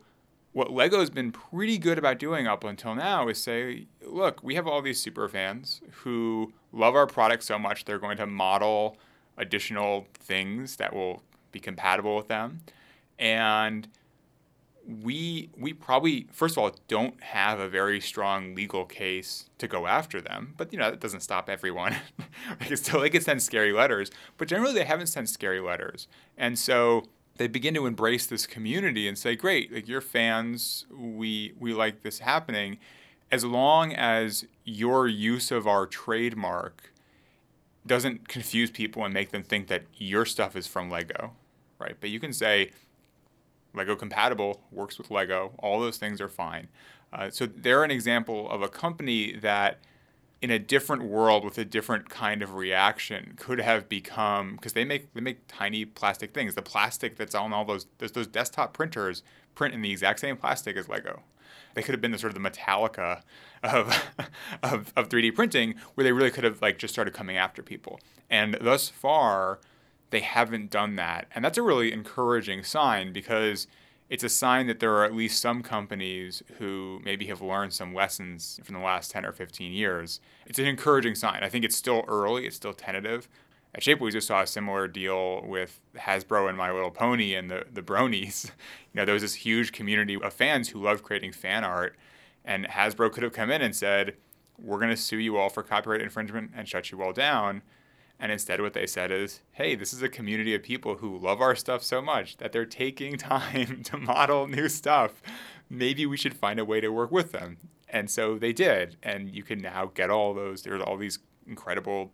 what 0.52 0.72
Lego's 0.72 1.10
been 1.10 1.32
pretty 1.32 1.78
good 1.78 1.98
about 1.98 2.18
doing 2.18 2.48
up 2.48 2.64
until 2.64 2.96
now 2.96 3.28
is 3.28 3.42
say, 3.42 3.86
look, 4.02 4.44
we 4.44 4.56
have 4.56 4.68
all 4.68 4.82
these 4.82 5.00
super 5.00 5.28
fans 5.28 5.82
who 5.92 6.54
love 6.72 6.96
our 6.96 7.08
product 7.08 7.44
so 7.44 7.60
much 7.60 7.86
they're 7.86 8.00
going 8.00 8.18
to 8.18 8.26
model 8.26 8.98
additional 9.38 10.08
things 10.14 10.78
that 10.78 10.94
will 10.94 11.22
be 11.52 11.60
compatible 11.60 12.16
with 12.16 12.28
them. 12.28 12.62
And 13.18 13.88
we 15.04 15.50
we 15.56 15.72
probably 15.72 16.26
first 16.32 16.58
of 16.58 16.64
all 16.64 16.76
don't 16.88 17.22
have 17.22 17.60
a 17.60 17.70
very 17.70 18.02
strong 18.02 18.56
legal 18.56 18.86
case 18.86 19.50
to 19.60 19.68
go 19.68 19.86
after 19.86 20.20
them, 20.20 20.56
but 20.58 20.74
you 20.74 20.80
know 20.80 20.90
that 20.90 21.00
doesn't 21.00 21.20
stop 21.20 21.48
everyone. 21.48 21.96
like 22.60 22.76
still 22.76 23.00
they 23.00 23.10
can 23.10 23.22
send 23.22 23.44
scary 23.44 23.72
letters, 23.72 24.10
but 24.38 24.48
generally 24.48 24.74
they 24.74 24.86
haven't 24.86 25.08
sent 25.08 25.30
scary 25.30 25.60
letters, 25.60 26.08
and 26.38 26.58
so 26.58 27.04
they 27.40 27.48
begin 27.48 27.74
to 27.74 27.88
embrace 27.88 28.28
this 28.28 28.46
community 28.46 29.08
and 29.08 29.18
say, 29.18 29.34
"Great, 29.34 29.74
like 29.74 29.88
you're 29.88 30.02
fans, 30.02 30.86
we 30.92 31.54
we 31.58 31.74
like 31.74 32.04
this 32.04 32.20
happening." 32.20 32.78
As 33.32 33.46
long 33.46 33.94
as 33.94 34.46
your 34.66 35.08
use 35.08 35.50
of 35.50 35.66
our 35.66 35.86
trademark 35.86 36.92
doesn't 37.88 38.28
confuse 38.28 38.70
people 38.70 39.06
and 39.06 39.14
make 39.14 39.32
them 39.32 39.44
think 39.44 39.68
that 39.68 39.84
your 39.98 40.26
stuff 40.26 40.56
is 40.56 40.68
from 40.68 40.90
Lego, 40.90 41.32
right? 41.80 41.96
But 42.00 42.10
you 42.10 42.20
can 42.20 42.34
say 42.34 42.72
Lego 43.74 43.96
compatible, 43.96 44.62
works 44.72 44.98
with 44.98 45.10
Lego, 45.10 45.54
all 45.60 45.80
those 45.80 45.98
things 45.98 46.20
are 46.20 46.28
fine. 46.28 46.68
Uh, 47.14 47.30
so 47.30 47.46
they're 47.46 47.86
an 47.86 47.92
example 47.92 48.50
of 48.50 48.62
a 48.62 48.68
company 48.68 49.34
that 49.38 49.80
in 50.42 50.50
a 50.50 50.60
different 50.60 51.04
world 51.04 51.44
with 51.44 51.58
a 51.58 51.66
different 51.66 52.10
kind 52.10 52.42
of 52.42 52.54
reaction 52.54 53.34
could 53.36 53.60
have 53.60 53.90
become 53.90 54.54
because 54.54 54.74
they 54.74 54.86
make 54.86 55.14
they 55.14 55.22
make 55.22 55.40
tiny 55.48 55.86
plastic 55.86 56.34
things. 56.34 56.56
The 56.56 56.62
plastic 56.62 57.18
that's 57.18 57.36
on 57.36 57.54
all 57.54 57.66
those 57.66 57.88
those, 57.98 58.14
those 58.14 58.28
desktop 58.28 58.74
printers 58.74 59.24
print 59.56 59.74
in 59.74 59.82
the 59.82 59.92
exact 59.92 60.20
same 60.20 60.38
plastic 60.38 60.78
as 60.78 60.88
Lego. 60.88 61.24
They 61.74 61.84
could 61.84 61.94
have 61.94 62.02
been 62.02 62.12
the 62.12 62.18
sort 62.18 62.36
of 62.36 62.42
the 62.42 62.50
Metallica 62.50 63.22
of, 63.64 64.06
of, 64.64 64.94
of 64.96 65.10
3D 65.10 65.36
printing, 65.36 65.76
where 65.94 66.04
they 66.04 66.12
really 66.12 66.32
could 66.32 66.44
have 66.44 66.62
like 66.62 66.78
just 66.78 66.94
started 66.94 67.14
coming 67.14 67.38
after 67.38 67.62
people. 67.62 68.00
And 68.30 68.58
thus 68.60 68.90
far, 68.90 69.60
they 70.10 70.22
haven't 70.22 70.72
done 70.72 70.96
that, 70.96 71.28
and 71.36 71.46
that's 71.46 71.58
a 71.58 71.62
really 71.62 71.92
encouraging 71.92 72.64
sign 72.64 73.14
because 73.14 73.68
it's 74.10 74.24
a 74.24 74.30
sign 74.30 74.66
that 74.68 74.80
there 74.80 74.94
are 74.96 75.06
at 75.06 75.14
least 75.14 75.40
some 75.40 75.62
companies 75.62 76.42
who 76.58 77.00
maybe 77.06 77.28
have 77.28 77.42
learned 77.42 77.74
some 77.74 77.94
lessons 77.94 78.60
from 78.64 78.74
the 78.74 78.82
last 78.82 79.12
10 79.12 79.24
or 79.24 79.32
15 79.32 79.72
years. 79.72 80.20
It's 80.48 80.58
an 80.58 80.66
encouraging 80.66 81.14
sign. 81.16 81.40
I 81.44 81.50
think 81.50 81.64
it's 81.64 81.76
still 81.76 82.04
early, 82.08 82.48
it's 82.48 82.56
still 82.56 82.74
tentative. 82.74 83.30
At 83.76 83.84
Shapeways, 83.84 84.02
we 84.02 84.12
just 84.12 84.28
saw 84.28 84.42
a 84.42 84.48
similar 84.48 84.88
deal 84.88 85.44
with 85.46 85.80
Hasbro 85.96 86.50
and 86.50 86.58
My 86.58 86.72
Little 86.72 86.90
Pony 86.90 87.36
and 87.36 87.52
the, 87.52 87.66
the 87.72 87.82
Bronies. 87.84 88.52
You 88.92 89.02
know, 89.02 89.06
there 89.06 89.14
was 89.14 89.22
this 89.22 89.36
huge 89.36 89.72
community 89.72 90.16
of 90.20 90.34
fans 90.34 90.70
who 90.70 90.82
love 90.82 91.04
creating 91.04 91.32
fan 91.32 91.64
art, 91.64 91.96
and 92.44 92.66
Hasbro 92.66 93.12
could 93.12 93.22
have 93.22 93.34
come 93.34 93.52
in 93.52 93.62
and 93.62 93.76
said, 93.76 94.16
We're 94.58 94.80
going 94.80 94.90
to 94.90 94.98
sue 94.98 95.20
you 95.20 95.38
all 95.38 95.50
for 95.50 95.62
copyright 95.62 96.02
infringement 96.02 96.54
and 96.56 96.68
shut 96.68 96.90
you 96.90 97.04
all 97.04 97.14
down. 97.14 97.62
And 98.20 98.32
instead, 98.32 98.60
what 98.62 98.74
they 98.74 98.86
said 98.86 99.12
is, 99.12 99.40
hey, 99.54 99.76
this 99.76 99.94
is 99.94 100.02
a 100.02 100.10
community 100.10 100.54
of 100.54 100.62
people 100.62 100.98
who 100.98 101.18
love 101.18 101.40
our 101.40 101.56
stuff 101.56 101.84
so 101.84 102.02
much 102.02 102.38
that 102.38 102.52
they're 102.52 102.66
taking 102.66 103.18
time 103.18 103.82
to 103.84 103.98
model 103.98 104.48
new 104.48 104.68
stuff. 104.68 105.22
Maybe 105.70 106.06
we 106.06 106.18
should 106.18 106.34
find 106.34 106.60
a 106.60 106.66
way 106.66 106.82
to 106.82 106.90
work 106.90 107.12
with 107.12 107.32
them. 107.32 107.58
And 107.88 108.10
so 108.10 108.38
they 108.38 108.54
did. 108.54 108.98
And 109.02 109.34
you 109.34 109.44
can 109.44 109.60
now 109.60 109.92
get 109.94 110.10
all 110.10 110.34
those, 110.34 110.64
there's 110.64 110.82
all 110.82 110.98
these 110.98 111.20
incredible 111.48 112.12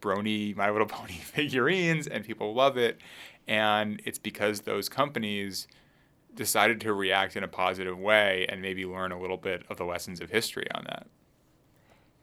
Brony 0.00 0.56
My 0.56 0.70
Little 0.70 0.86
Pony 0.86 1.12
figurines, 1.20 2.06
and 2.06 2.24
people 2.24 2.54
love 2.54 2.76
it. 2.76 3.00
And 3.48 4.00
it's 4.04 4.18
because 4.18 4.60
those 4.60 4.88
companies 4.88 5.66
decided 6.34 6.80
to 6.82 6.92
react 6.92 7.36
in 7.36 7.42
a 7.42 7.48
positive 7.48 7.98
way 7.98 8.46
and 8.48 8.62
maybe 8.62 8.86
learn 8.86 9.10
a 9.10 9.20
little 9.20 9.36
bit 9.36 9.64
of 9.68 9.76
the 9.76 9.84
lessons 9.84 10.20
of 10.20 10.30
history 10.30 10.66
on 10.74 10.84
that. 10.84 11.06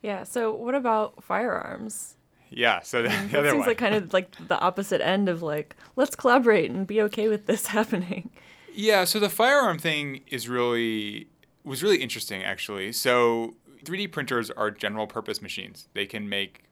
Yeah. 0.01 0.23
So 0.23 0.53
what 0.53 0.75
about 0.75 1.23
firearms? 1.23 2.16
Yeah. 2.49 2.81
So 2.81 3.01
the, 3.03 3.09
That 3.09 3.31
the 3.31 3.39
other 3.39 3.49
seems 3.49 3.59
one. 3.59 3.67
like 3.67 3.77
kind 3.77 3.95
of 3.95 4.13
like 4.13 4.31
the 4.47 4.59
opposite 4.59 5.01
end 5.01 5.29
of 5.29 5.41
like 5.41 5.75
let's 5.95 6.15
collaborate 6.15 6.71
and 6.71 6.85
be 6.87 7.01
okay 7.03 7.27
with 7.27 7.45
this 7.45 7.67
happening. 7.77 8.29
Yeah, 8.73 9.05
so 9.05 9.19
the 9.19 9.29
firearm 9.29 9.79
thing 9.79 10.21
is 10.27 10.47
really 10.47 11.27
was 11.63 11.83
really 11.83 11.97
interesting 11.97 12.43
actually. 12.43 12.91
So 12.93 13.55
3D 13.83 14.11
printers 14.11 14.49
are 14.51 14.71
general 14.71 15.07
purpose 15.07 15.41
machines. 15.41 15.87
They 15.93 16.05
can 16.05 16.29
make 16.29 16.63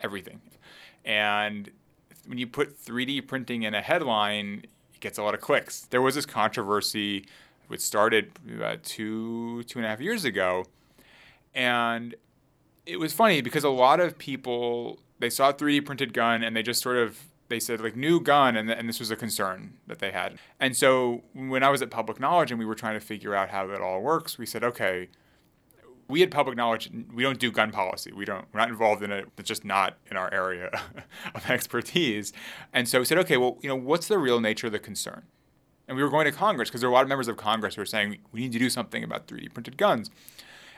everything. 0.00 0.40
And 1.04 1.70
when 2.26 2.38
you 2.38 2.46
put 2.46 2.78
3D 2.78 3.26
printing 3.26 3.62
in 3.64 3.74
a 3.74 3.80
headline, 3.82 4.64
it 4.94 5.00
gets 5.00 5.18
a 5.18 5.22
lot 5.22 5.34
of 5.34 5.40
clicks. 5.40 5.82
There 5.90 6.02
was 6.02 6.14
this 6.14 6.26
controversy 6.26 7.26
which 7.68 7.80
started 7.80 8.32
about 8.54 8.82
two, 8.82 9.62
two 9.64 9.78
and 9.78 9.86
a 9.86 9.88
half 9.88 10.00
years 10.00 10.24
ago. 10.24 10.64
And 11.54 12.14
it 12.86 12.98
was 12.98 13.12
funny 13.12 13.40
because 13.40 13.64
a 13.64 13.70
lot 13.70 14.00
of 14.00 14.18
people 14.18 14.98
they 15.22 15.30
saw 15.30 15.50
a 15.50 15.54
3D 15.54 15.86
printed 15.86 16.12
gun 16.12 16.42
and 16.42 16.54
they 16.56 16.62
just 16.62 16.82
sort 16.82 16.96
of 16.96 17.20
they 17.48 17.60
said 17.60 17.80
like 17.80 17.94
new 17.94 18.20
gun 18.20 18.56
and, 18.56 18.68
and 18.68 18.88
this 18.88 18.98
was 18.98 19.10
a 19.10 19.16
concern 19.16 19.74
that 19.86 20.00
they 20.00 20.10
had. 20.10 20.38
And 20.58 20.76
so 20.76 21.22
when 21.32 21.62
i 21.62 21.70
was 21.70 21.80
at 21.80 21.90
public 21.90 22.18
knowledge 22.18 22.50
and 22.50 22.58
we 22.58 22.66
were 22.66 22.74
trying 22.74 22.94
to 22.94 23.00
figure 23.00 23.34
out 23.34 23.50
how 23.50 23.66
that 23.68 23.80
all 23.80 24.02
works 24.02 24.36
we 24.36 24.46
said 24.46 24.64
okay 24.64 25.08
we 26.08 26.20
had 26.20 26.30
public 26.30 26.56
knowledge 26.56 26.90
we 27.14 27.22
don't 27.22 27.38
do 27.38 27.52
gun 27.52 27.70
policy. 27.70 28.12
We 28.12 28.24
don't 28.24 28.46
we're 28.52 28.60
not 28.60 28.68
involved 28.68 29.02
in 29.02 29.12
it. 29.12 29.28
It's 29.38 29.48
just 29.48 29.64
not 29.64 29.96
in 30.10 30.16
our 30.16 30.32
area 30.34 30.68
of 31.34 31.48
expertise. 31.48 32.32
And 32.72 32.88
so 32.88 32.98
we 32.98 33.04
said 33.04 33.18
okay 33.18 33.36
well 33.36 33.58
you 33.62 33.68
know 33.68 33.76
what's 33.76 34.08
the 34.08 34.18
real 34.18 34.40
nature 34.40 34.66
of 34.66 34.72
the 34.72 34.80
concern? 34.80 35.22
And 35.86 35.96
we 35.96 36.02
were 36.02 36.10
going 36.10 36.24
to 36.24 36.32
congress 36.32 36.68
because 36.68 36.80
there 36.80 36.90
were 36.90 36.94
a 36.94 36.96
lot 36.96 37.04
of 37.04 37.08
members 37.08 37.28
of 37.28 37.36
congress 37.36 37.76
who 37.76 37.80
were 37.80 37.86
saying 37.86 38.18
we 38.32 38.40
need 38.40 38.52
to 38.52 38.58
do 38.58 38.68
something 38.68 39.04
about 39.04 39.28
3d 39.28 39.54
printed 39.54 39.76
guns. 39.76 40.10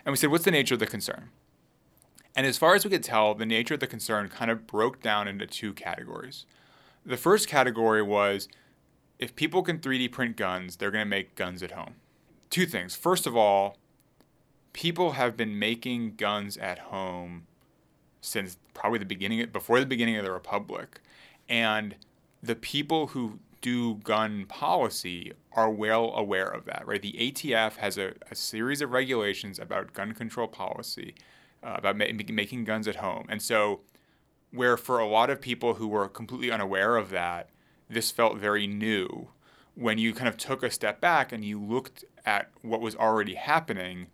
And 0.04 0.12
we 0.12 0.18
said 0.18 0.30
what's 0.30 0.44
the 0.44 0.50
nature 0.50 0.74
of 0.74 0.80
the 0.80 0.86
concern 0.86 1.30
and 2.34 2.46
as 2.46 2.58
far 2.58 2.74
as 2.74 2.84
we 2.84 2.90
could 2.90 3.02
tell, 3.02 3.34
the 3.34 3.46
nature 3.46 3.74
of 3.74 3.80
the 3.80 3.86
concern 3.86 4.28
kind 4.28 4.50
of 4.50 4.66
broke 4.66 5.00
down 5.00 5.28
into 5.28 5.46
two 5.46 5.72
categories. 5.72 6.46
The 7.06 7.16
first 7.16 7.48
category 7.48 8.02
was 8.02 8.48
if 9.18 9.36
people 9.36 9.62
can 9.62 9.78
3D 9.78 10.10
print 10.10 10.36
guns, 10.36 10.76
they're 10.76 10.90
going 10.90 11.04
to 11.04 11.10
make 11.10 11.34
guns 11.36 11.62
at 11.62 11.72
home. 11.72 11.94
Two 12.50 12.66
things. 12.66 12.96
First 12.96 13.26
of 13.26 13.36
all, 13.36 13.78
people 14.72 15.12
have 15.12 15.36
been 15.36 15.58
making 15.58 16.16
guns 16.16 16.56
at 16.56 16.78
home 16.78 17.46
since 18.20 18.56
probably 18.72 18.98
the 18.98 19.04
beginning 19.04 19.46
before 19.52 19.78
the 19.78 19.86
beginning 19.86 20.16
of 20.16 20.24
the 20.24 20.32
republic. 20.32 21.00
And 21.48 21.94
the 22.42 22.56
people 22.56 23.08
who 23.08 23.38
do 23.60 23.94
gun 23.96 24.44
policy 24.46 25.32
are 25.52 25.70
well 25.70 26.12
aware 26.14 26.48
of 26.48 26.64
that, 26.64 26.86
right? 26.86 27.00
The 27.00 27.12
ATF 27.12 27.76
has 27.76 27.96
a, 27.96 28.12
a 28.30 28.34
series 28.34 28.80
of 28.82 28.90
regulations 28.90 29.58
about 29.58 29.92
gun 29.92 30.12
control 30.12 30.48
policy 30.48 31.14
uh, 31.64 31.76
about 31.78 31.96
ma- 31.96 32.04
making 32.28 32.64
guns 32.64 32.86
at 32.86 32.96
home. 32.96 33.26
And 33.28 33.40
so, 33.40 33.80
where 34.50 34.76
for 34.76 34.98
a 34.98 35.06
lot 35.06 35.30
of 35.30 35.40
people 35.40 35.74
who 35.74 35.88
were 35.88 36.08
completely 36.08 36.50
unaware 36.50 36.96
of 36.96 37.10
that, 37.10 37.50
this 37.88 38.10
felt 38.10 38.38
very 38.38 38.66
new. 38.66 39.28
When 39.74 39.98
you 39.98 40.14
kind 40.14 40.28
of 40.28 40.36
took 40.36 40.62
a 40.62 40.70
step 40.70 41.00
back 41.00 41.32
and 41.32 41.44
you 41.44 41.60
looked 41.60 42.04
at 42.24 42.50
what 42.62 42.80
was 42.80 42.94
already 42.94 43.34
happening, 43.34 44.06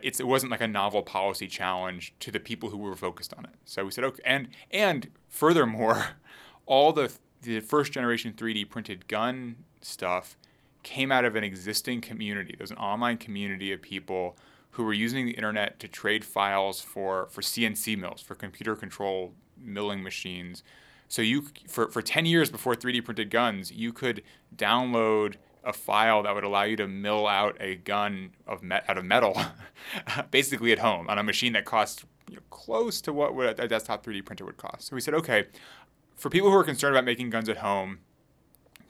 it's, 0.00 0.20
it 0.20 0.26
wasn't 0.26 0.52
like 0.52 0.60
a 0.60 0.68
novel 0.68 1.02
policy 1.02 1.48
challenge 1.48 2.14
to 2.20 2.30
the 2.30 2.38
people 2.38 2.70
who 2.70 2.78
were 2.78 2.94
focused 2.94 3.34
on 3.34 3.44
it. 3.44 3.54
So 3.64 3.84
we 3.86 3.90
said, 3.90 4.04
okay, 4.04 4.22
and 4.24 4.48
and 4.70 5.08
furthermore, 5.28 6.08
all 6.66 6.92
the 6.92 7.12
the 7.42 7.60
first 7.60 7.92
generation 7.92 8.32
3D 8.32 8.70
printed 8.70 9.08
gun 9.08 9.56
stuff 9.82 10.36
came 10.82 11.10
out 11.10 11.24
of 11.24 11.36
an 11.36 11.44
existing 11.44 12.00
community. 12.00 12.54
There's 12.56 12.70
an 12.70 12.76
online 12.76 13.16
community 13.16 13.72
of 13.72 13.82
people 13.82 14.36
who 14.74 14.84
were 14.84 14.92
using 14.92 15.24
the 15.24 15.32
internet 15.32 15.78
to 15.78 15.86
trade 15.86 16.24
files 16.24 16.80
for, 16.80 17.28
for 17.30 17.40
CNC 17.42 17.96
mills, 17.96 18.20
for 18.20 18.34
computer 18.34 18.74
controlled 18.74 19.32
milling 19.56 20.02
machines. 20.02 20.64
So 21.08 21.22
you 21.22 21.46
for, 21.68 21.88
for 21.88 22.02
10 22.02 22.26
years 22.26 22.50
before 22.50 22.74
3D 22.74 23.04
printed 23.04 23.30
guns, 23.30 23.70
you 23.70 23.92
could 23.92 24.22
download 24.54 25.36
a 25.62 25.72
file 25.72 26.24
that 26.24 26.34
would 26.34 26.42
allow 26.42 26.64
you 26.64 26.76
to 26.76 26.88
mill 26.88 27.26
out 27.26 27.56
a 27.60 27.76
gun 27.76 28.30
of 28.48 28.64
me- 28.64 28.80
out 28.88 28.98
of 28.98 29.04
metal, 29.04 29.40
basically 30.32 30.72
at 30.72 30.80
home 30.80 31.08
on 31.08 31.18
a 31.18 31.22
machine 31.22 31.52
that 31.52 31.64
costs 31.64 32.04
you 32.28 32.36
know, 32.36 32.42
close 32.50 33.00
to 33.02 33.12
what 33.12 33.34
would 33.34 33.60
a 33.60 33.68
desktop 33.68 34.04
3D 34.04 34.24
printer 34.24 34.44
would 34.44 34.56
cost. 34.56 34.88
So 34.88 34.96
we 34.96 35.00
said, 35.00 35.14
okay, 35.14 35.44
for 36.16 36.30
people 36.30 36.50
who 36.50 36.56
are 36.56 36.64
concerned 36.64 36.96
about 36.96 37.04
making 37.04 37.30
guns 37.30 37.48
at 37.48 37.58
home, 37.58 38.00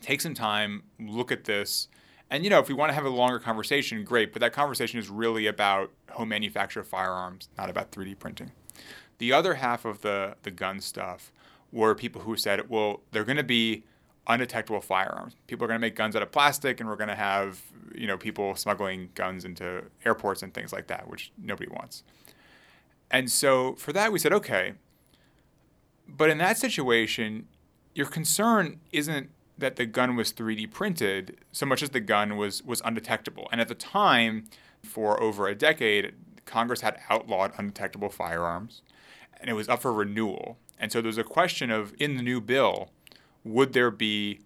take 0.00 0.22
some 0.22 0.34
time, 0.34 0.84
look 0.98 1.30
at 1.30 1.44
this, 1.44 1.88
and 2.30 2.44
you 2.44 2.50
know, 2.50 2.58
if 2.58 2.68
we 2.68 2.74
want 2.74 2.90
to 2.90 2.94
have 2.94 3.04
a 3.04 3.10
longer 3.10 3.38
conversation, 3.38 4.04
great. 4.04 4.32
But 4.32 4.40
that 4.40 4.52
conversation 4.52 4.98
is 4.98 5.08
really 5.08 5.46
about 5.46 5.90
home 6.10 6.30
manufacture 6.30 6.80
of 6.80 6.88
firearms, 6.88 7.48
not 7.56 7.70
about 7.70 7.90
3D 7.90 8.18
printing. 8.18 8.52
The 9.18 9.32
other 9.32 9.54
half 9.54 9.84
of 9.84 10.00
the 10.00 10.36
the 10.42 10.50
gun 10.50 10.80
stuff 10.80 11.32
were 11.72 11.94
people 11.94 12.22
who 12.22 12.36
said, 12.36 12.68
well, 12.68 13.00
they're 13.10 13.24
going 13.24 13.36
to 13.36 13.42
be 13.42 13.84
undetectable 14.26 14.80
firearms. 14.80 15.34
People 15.46 15.64
are 15.64 15.68
going 15.68 15.80
to 15.80 15.84
make 15.86 15.96
guns 15.96 16.16
out 16.16 16.22
of 16.22 16.32
plastic, 16.32 16.80
and 16.80 16.88
we're 16.88 16.96
going 16.96 17.08
to 17.08 17.14
have 17.14 17.60
you 17.94 18.06
know 18.06 18.16
people 18.16 18.56
smuggling 18.56 19.10
guns 19.14 19.44
into 19.44 19.84
airports 20.04 20.42
and 20.42 20.52
things 20.52 20.72
like 20.72 20.86
that, 20.88 21.08
which 21.08 21.32
nobody 21.38 21.70
wants. 21.70 22.02
And 23.10 23.30
so 23.30 23.74
for 23.74 23.92
that, 23.92 24.12
we 24.12 24.18
said, 24.18 24.32
okay. 24.32 24.74
But 26.08 26.30
in 26.30 26.38
that 26.38 26.58
situation, 26.58 27.46
your 27.94 28.06
concern 28.06 28.80
isn't 28.92 29.30
that 29.56 29.76
the 29.76 29.86
gun 29.86 30.16
was 30.16 30.32
3D 30.32 30.70
printed 30.70 31.36
so 31.52 31.66
much 31.66 31.82
as 31.82 31.90
the 31.90 32.00
gun 32.00 32.36
was 32.36 32.62
was 32.62 32.80
undetectable. 32.84 33.48
And 33.52 33.60
at 33.60 33.68
the 33.68 33.74
time, 33.74 34.48
for 34.82 35.20
over 35.20 35.48
a 35.48 35.54
decade, 35.54 36.14
Congress 36.44 36.80
had 36.80 36.98
outlawed 37.08 37.52
undetectable 37.56 38.10
firearms, 38.10 38.82
and 39.40 39.48
it 39.48 39.54
was 39.54 39.68
up 39.68 39.82
for 39.82 39.92
renewal. 39.92 40.58
And 40.78 40.92
so 40.92 41.00
there 41.00 41.08
was 41.08 41.18
a 41.18 41.24
question 41.24 41.70
of 41.70 41.94
in 41.98 42.16
the 42.16 42.22
new 42.22 42.40
bill, 42.40 42.90
would 43.44 43.72
there 43.72 43.90
be 43.90 44.40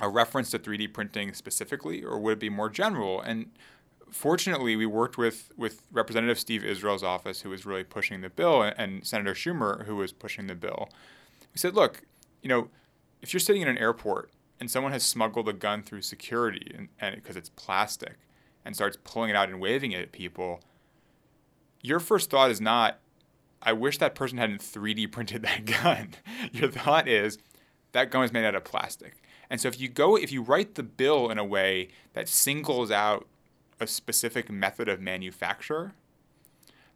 a 0.00 0.08
reference 0.08 0.50
to 0.50 0.58
3D 0.58 0.92
printing 0.92 1.32
specifically, 1.32 2.04
or 2.04 2.18
would 2.18 2.34
it 2.34 2.40
be 2.40 2.50
more 2.50 2.70
general? 2.70 3.20
And 3.20 3.50
fortunately, 4.10 4.76
we 4.76 4.86
worked 4.86 5.18
with 5.18 5.50
with 5.56 5.82
Representative 5.90 6.38
Steve 6.38 6.64
Israel's 6.64 7.02
office, 7.02 7.40
who 7.40 7.50
was 7.50 7.64
really 7.64 7.84
pushing 7.84 8.20
the 8.20 8.30
bill, 8.30 8.62
and 8.62 9.06
Senator 9.06 9.34
Schumer, 9.34 9.86
who 9.86 9.96
was 9.96 10.12
pushing 10.12 10.46
the 10.46 10.54
bill. 10.54 10.90
We 11.52 11.58
said, 11.58 11.74
look, 11.74 12.02
you 12.42 12.48
know 12.48 12.68
if 13.20 13.32
you're 13.32 13.40
sitting 13.40 13.62
in 13.62 13.68
an 13.68 13.78
airport 13.78 14.30
and 14.60 14.70
someone 14.70 14.92
has 14.92 15.02
smuggled 15.02 15.48
a 15.48 15.52
gun 15.52 15.82
through 15.82 16.02
security 16.02 16.72
and, 16.74 16.88
and 17.00 17.16
because 17.16 17.36
it's 17.36 17.50
plastic 17.50 18.16
and 18.64 18.74
starts 18.74 18.98
pulling 19.04 19.30
it 19.30 19.36
out 19.36 19.48
and 19.48 19.60
waving 19.60 19.92
it 19.92 20.00
at 20.00 20.12
people, 20.12 20.60
your 21.82 22.00
first 22.00 22.30
thought 22.30 22.50
is 22.50 22.60
not, 22.60 22.98
I 23.62 23.72
wish 23.72 23.98
that 23.98 24.14
person 24.14 24.38
hadn't 24.38 24.60
3D 24.60 25.10
printed 25.12 25.42
that 25.42 25.64
gun. 25.64 26.14
your 26.52 26.70
thought 26.70 27.08
is, 27.08 27.38
that 27.92 28.10
gun 28.10 28.20
was 28.20 28.32
made 28.32 28.44
out 28.44 28.54
of 28.54 28.64
plastic. 28.64 29.22
And 29.50 29.60
so 29.60 29.68
if 29.68 29.80
you 29.80 29.88
go, 29.88 30.16
if 30.16 30.30
you 30.30 30.42
write 30.42 30.74
the 30.74 30.82
bill 30.82 31.30
in 31.30 31.38
a 31.38 31.44
way 31.44 31.88
that 32.12 32.28
singles 32.28 32.90
out 32.90 33.26
a 33.80 33.86
specific 33.86 34.50
method 34.50 34.88
of 34.88 35.00
manufacture, 35.00 35.94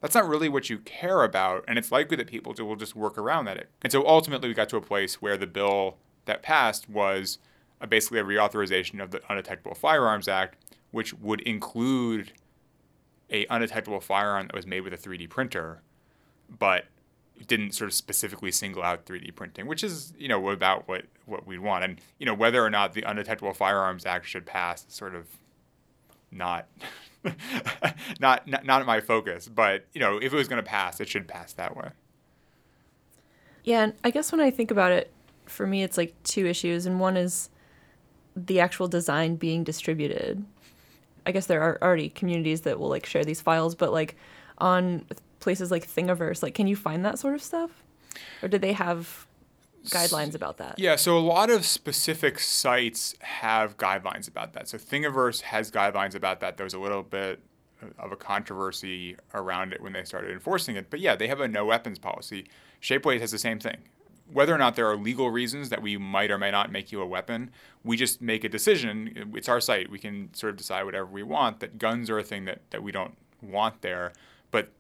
that's 0.02 0.14
not 0.16 0.28
really 0.28 0.48
what 0.48 0.68
you 0.68 0.78
care 0.78 1.22
about, 1.22 1.64
and 1.68 1.78
it's 1.78 1.92
likely 1.92 2.16
that 2.16 2.26
people 2.26 2.52
will 2.58 2.76
just 2.76 2.96
work 2.96 3.16
around 3.16 3.44
that. 3.44 3.68
And 3.82 3.92
so 3.92 4.04
ultimately, 4.06 4.48
we 4.48 4.54
got 4.54 4.68
to 4.70 4.76
a 4.76 4.82
place 4.82 5.22
where 5.22 5.36
the 5.36 5.46
bill 5.46 5.96
that 6.24 6.42
passed 6.42 6.88
was 6.88 7.38
a, 7.80 7.86
basically 7.86 8.18
a 8.18 8.24
reauthorization 8.24 9.02
of 9.02 9.10
the 9.10 9.20
Undetectable 9.28 9.74
Firearms 9.74 10.28
Act, 10.28 10.56
which 10.90 11.14
would 11.14 11.40
include 11.42 12.32
a 13.30 13.46
undetectable 13.48 14.00
firearm 14.00 14.46
that 14.46 14.54
was 14.54 14.66
made 14.66 14.82
with 14.82 14.92
a 14.92 14.98
3D 14.98 15.28
printer, 15.28 15.80
but 16.58 16.84
didn't 17.46 17.72
sort 17.72 17.88
of 17.88 17.94
specifically 17.94 18.52
single 18.52 18.82
out 18.82 19.06
3D 19.06 19.34
printing, 19.34 19.66
which 19.66 19.82
is 19.82 20.12
you 20.18 20.28
know 20.28 20.50
about 20.50 20.86
what 20.86 21.04
what 21.26 21.46
we 21.46 21.58
want. 21.58 21.82
And 21.82 22.00
you 22.18 22.26
know 22.26 22.34
whether 22.34 22.64
or 22.64 22.70
not 22.70 22.92
the 22.92 23.02
Undetectable 23.02 23.54
Firearms 23.54 24.06
Act 24.06 24.26
should 24.26 24.46
pass, 24.46 24.84
sort 24.88 25.14
of 25.14 25.26
not. 26.30 26.68
not, 28.20 28.48
not 28.48 28.66
not 28.66 28.84
my 28.84 29.00
focus, 29.00 29.48
but 29.48 29.86
you 29.92 30.00
know, 30.00 30.18
if 30.18 30.32
it 30.32 30.36
was 30.36 30.48
going 30.48 30.62
to 30.62 30.68
pass, 30.68 31.00
it 31.00 31.08
should 31.08 31.28
pass 31.28 31.52
that 31.52 31.76
way. 31.76 31.90
Yeah, 33.62 33.84
and 33.84 33.92
I 34.02 34.10
guess 34.10 34.32
when 34.32 34.40
I 34.40 34.50
think 34.50 34.72
about 34.72 34.90
it, 34.90 35.12
for 35.46 35.66
me, 35.66 35.82
it's 35.82 35.96
like 35.96 36.14
two 36.24 36.46
issues, 36.46 36.86
and 36.86 37.00
one 37.00 37.16
is 37.16 37.50
the 38.34 38.60
actual 38.60 38.88
design 38.88 39.36
being 39.36 39.64
distributed. 39.64 40.44
I 41.26 41.32
guess 41.32 41.46
there 41.46 41.62
are 41.62 41.78
already 41.82 42.08
communities 42.08 42.62
that 42.62 42.78
will 42.78 42.88
like 42.88 43.06
share 43.06 43.24
these 43.24 43.40
files, 43.40 43.74
but 43.74 43.92
like 43.92 44.16
on 44.58 45.04
places 45.40 45.70
like 45.70 45.88
Thingiverse, 45.88 46.42
like 46.42 46.54
can 46.54 46.66
you 46.66 46.76
find 46.76 47.04
that 47.04 47.18
sort 47.18 47.34
of 47.34 47.42
stuff, 47.42 47.70
or 48.42 48.48
do 48.48 48.58
they 48.58 48.72
have 48.72 49.26
guidelines 49.86 50.34
about 50.34 50.58
that? 50.58 50.78
Yeah, 50.78 50.96
so 50.96 51.18
a 51.18 51.20
lot 51.20 51.50
of 51.50 51.64
specific 51.64 52.38
sites 52.38 53.14
have 53.20 53.76
guidelines 53.76 54.28
about 54.28 54.52
that. 54.54 54.68
So 54.68 54.78
Thingiverse 54.78 55.42
has 55.42 55.70
guidelines 55.70 56.14
about 56.14 56.40
that. 56.40 56.56
There 56.56 56.64
was 56.64 56.74
a 56.74 56.78
little 56.78 57.02
bit 57.02 57.40
of 57.98 58.12
a 58.12 58.16
controversy 58.16 59.16
around 59.34 59.72
it 59.72 59.80
when 59.80 59.92
they 59.92 60.04
started 60.04 60.30
enforcing 60.30 60.76
it, 60.76 60.88
but 60.88 61.00
yeah, 61.00 61.16
they 61.16 61.26
have 61.26 61.40
a 61.40 61.48
no 61.48 61.64
weapons 61.66 61.98
policy. 61.98 62.46
Shapeways 62.80 63.20
has 63.20 63.32
the 63.32 63.38
same 63.38 63.58
thing. 63.58 63.78
Whether 64.30 64.54
or 64.54 64.58
not 64.58 64.76
there 64.76 64.88
are 64.88 64.96
legal 64.96 65.30
reasons 65.30 65.68
that 65.68 65.82
we 65.82 65.96
might 65.96 66.30
or 66.30 66.38
may 66.38 66.50
not 66.50 66.70
make 66.70 66.92
you 66.92 67.00
a 67.00 67.06
weapon, 67.06 67.50
we 67.84 67.96
just 67.96 68.22
make 68.22 68.44
a 68.44 68.48
decision. 68.48 69.32
It's 69.34 69.48
our 69.48 69.60
site. 69.60 69.90
We 69.90 69.98
can 69.98 70.32
sort 70.34 70.50
of 70.50 70.56
decide 70.56 70.84
whatever 70.84 71.06
we 71.06 71.22
want. 71.22 71.60
That 71.60 71.78
guns 71.78 72.08
are 72.10 72.18
a 72.18 72.22
thing 72.22 72.44
that, 72.46 72.60
that 72.70 72.82
we 72.82 72.92
don't 72.92 73.16
want 73.42 73.82
there. 73.82 74.12
But 74.50 74.70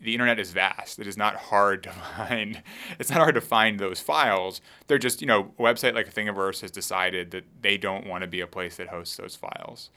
the 0.00 0.12
internet 0.12 0.38
is 0.38 0.52
vast. 0.52 0.98
It 0.98 1.06
is 1.06 1.16
not 1.16 1.36
hard 1.36 1.82
to 1.84 1.90
find. 2.16 2.62
It's 2.98 3.10
not 3.10 3.18
hard 3.18 3.34
to 3.34 3.40
find 3.40 3.80
those 3.80 4.00
files. 4.00 4.60
They're 4.86 4.98
just, 4.98 5.20
you 5.20 5.26
know, 5.26 5.52
a 5.58 5.62
website 5.62 5.94
like 5.94 6.12
Thingiverse 6.12 6.60
has 6.60 6.70
decided 6.70 7.30
that 7.32 7.44
they 7.62 7.76
don't 7.78 8.06
want 8.06 8.22
to 8.22 8.28
be 8.28 8.40
a 8.40 8.46
place 8.46 8.76
that 8.76 8.88
hosts 8.88 9.16
those 9.16 9.34
files. 9.34 9.90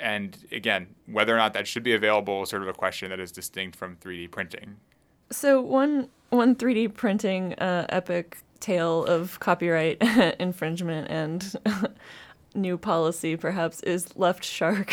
And 0.00 0.36
again, 0.50 0.88
whether 1.06 1.34
or 1.34 1.38
not 1.38 1.52
that 1.54 1.66
should 1.66 1.82
be 1.82 1.92
available 1.92 2.42
is 2.42 2.48
sort 2.48 2.62
of 2.62 2.68
a 2.68 2.72
question 2.72 3.10
that 3.10 3.20
is 3.20 3.30
distinct 3.30 3.76
from 3.76 3.96
3D 3.96 4.30
printing. 4.30 4.76
So 5.32 5.60
one 5.60 6.08
one 6.30 6.54
3D 6.54 6.94
printing 6.94 7.54
uh, 7.54 7.86
epic 7.88 8.38
tale 8.60 9.04
of 9.04 9.40
copyright 9.40 10.00
infringement 10.40 11.10
and 11.10 11.54
new 12.54 12.76
policy 12.78 13.36
perhaps 13.36 13.82
is 13.82 14.16
Left 14.16 14.44
Shark. 14.44 14.92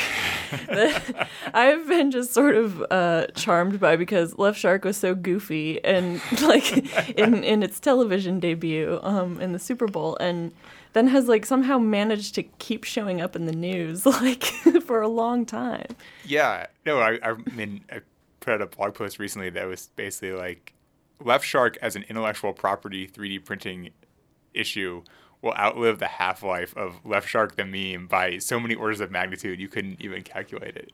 I've 1.53 1.88
been 1.88 2.10
just 2.12 2.34
sort 2.34 2.55
of 2.55 2.84
uh, 2.89 3.27
charmed 3.36 3.79
by 3.79 3.96
because 3.96 4.38
Left 4.38 4.58
Shark 4.58 4.86
was 4.86 4.98
so 4.98 5.13
goofy 5.13 5.84
and 5.84 6.22
like 6.41 6.77
in 7.17 7.43
in 7.43 7.62
its 7.62 7.79
television 7.79 8.39
debut 8.39 9.00
um, 9.03 9.39
in 9.41 9.51
the 9.51 9.60
Super 9.60 9.88
Bowl 9.88 10.17
and 10.17 10.51
then 10.93 11.08
has 11.08 11.27
like 11.27 11.46
somehow 11.46 11.77
managed 11.77 12.34
to 12.36 12.43
keep 12.43 12.84
showing 12.84 13.22
up 13.22 13.36
in 13.36 13.46
the 13.46 13.55
news 13.55 14.05
like 14.05 14.43
for 14.86 15.01
a 15.01 15.08
long 15.08 15.46
time. 15.46 15.88
Yeah, 16.25 16.67
no, 16.86 17.00
I, 17.00 17.19
I 17.22 17.34
mean 17.55 17.81
I 17.91 18.01
put 18.39 18.53
out 18.53 18.62
a 18.62 18.67
blog 18.67 18.93
post 18.93 19.19
recently 19.19 19.50
that 19.50 19.67
was 19.67 19.89
basically 19.96 20.31
like 20.31 20.74
Left 21.24 21.46
Shark 21.46 21.77
as 21.81 21.96
an 21.96 22.05
intellectual 22.10 22.53
property 22.53 23.08
3D 23.08 23.43
printing 23.43 23.89
issue 24.53 25.03
will 25.41 25.53
outlive 25.53 26.00
the 26.00 26.08
half 26.08 26.43
life 26.43 26.75
of 26.75 27.00
Left 27.05 27.27
Shark 27.27 27.55
the 27.55 27.65
meme 27.65 28.08
by 28.08 28.38
so 28.38 28.60
many 28.60 28.75
orders 28.75 29.00
of 29.00 29.12
magnitude 29.12 29.60
you 29.60 29.67
couldn't 29.67 30.01
even 30.01 30.24
calculate 30.24 30.75
it. 30.75 30.91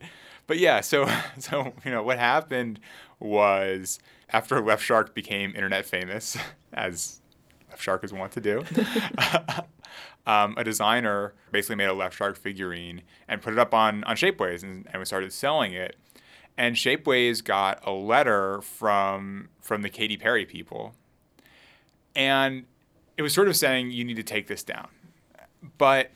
But 0.48 0.60
yeah, 0.60 0.82
so 0.82 1.08
so 1.40 1.74
you 1.84 1.92
know 1.92 2.04
what 2.04 2.20
happened 2.20 2.80
was 3.20 4.00
after 4.30 4.62
Left 4.62 4.84
Shark 4.84 5.16
became 5.16 5.52
internet 5.56 5.86
famous, 5.86 6.38
as 6.74 7.22
Left 7.70 7.82
Shark 7.82 8.04
is 8.04 8.14
wont 8.14 8.32
to 8.34 8.42
do, 8.42 8.64
um, 10.28 10.56
a 10.58 10.64
designer 10.64 11.34
basically 11.52 11.75
made 11.75 11.86
a 11.86 11.94
Left 11.94 12.16
Shark 12.16 12.38
figurine 12.38 13.02
and 13.28 13.42
put 13.42 13.54
it 13.54 13.60
up 13.60 13.74
on 13.74 14.04
on 14.04 14.16
Shapeways 14.16 14.64
and, 14.64 14.88
and 14.92 15.00
we 15.00 15.06
started 15.06 15.34
selling 15.34 15.74
it. 15.74 15.96
And 16.57 16.75
Shapeways 16.75 17.43
got 17.43 17.85
a 17.85 17.91
letter 17.91 18.62
from 18.62 19.50
from 19.62 19.81
the 19.81 19.89
Katy 19.89 20.15
Perry 20.15 20.45
people, 20.45 20.95
and 22.15 22.65
it 23.17 23.21
was 23.21 23.33
sort 23.33 23.47
of 23.47 23.55
saying 23.55 23.91
you 23.91 24.03
need 24.03 24.15
to 24.15 24.24
take 24.24 24.47
this 24.47 24.63
down. 24.63 24.88
But 25.77 26.12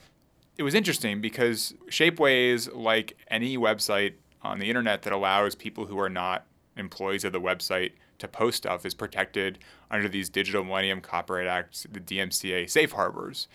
it 0.57 0.63
was 0.63 0.73
interesting 0.73 1.21
because 1.21 1.73
Shapeways, 1.89 2.69
like 2.73 3.17
any 3.29 3.57
website 3.57 4.13
on 4.41 4.59
the 4.59 4.69
internet 4.69 5.01
that 5.03 5.13
allows 5.13 5.55
people 5.55 5.85
who 5.85 5.99
are 5.99 6.09
not 6.09 6.45
employees 6.77 7.23
of 7.23 7.33
the 7.33 7.41
website 7.41 7.91
to 8.19 8.27
post 8.27 8.57
stuff, 8.57 8.85
is 8.85 8.93
protected 8.93 9.59
under 9.91 10.07
these 10.07 10.29
Digital 10.29 10.63
Millennium 10.63 11.01
Copyright 11.01 11.47
Acts, 11.47 11.85
the 11.91 11.99
DMCA 11.99 12.69
safe 12.69 12.91
harbors. 12.91 13.47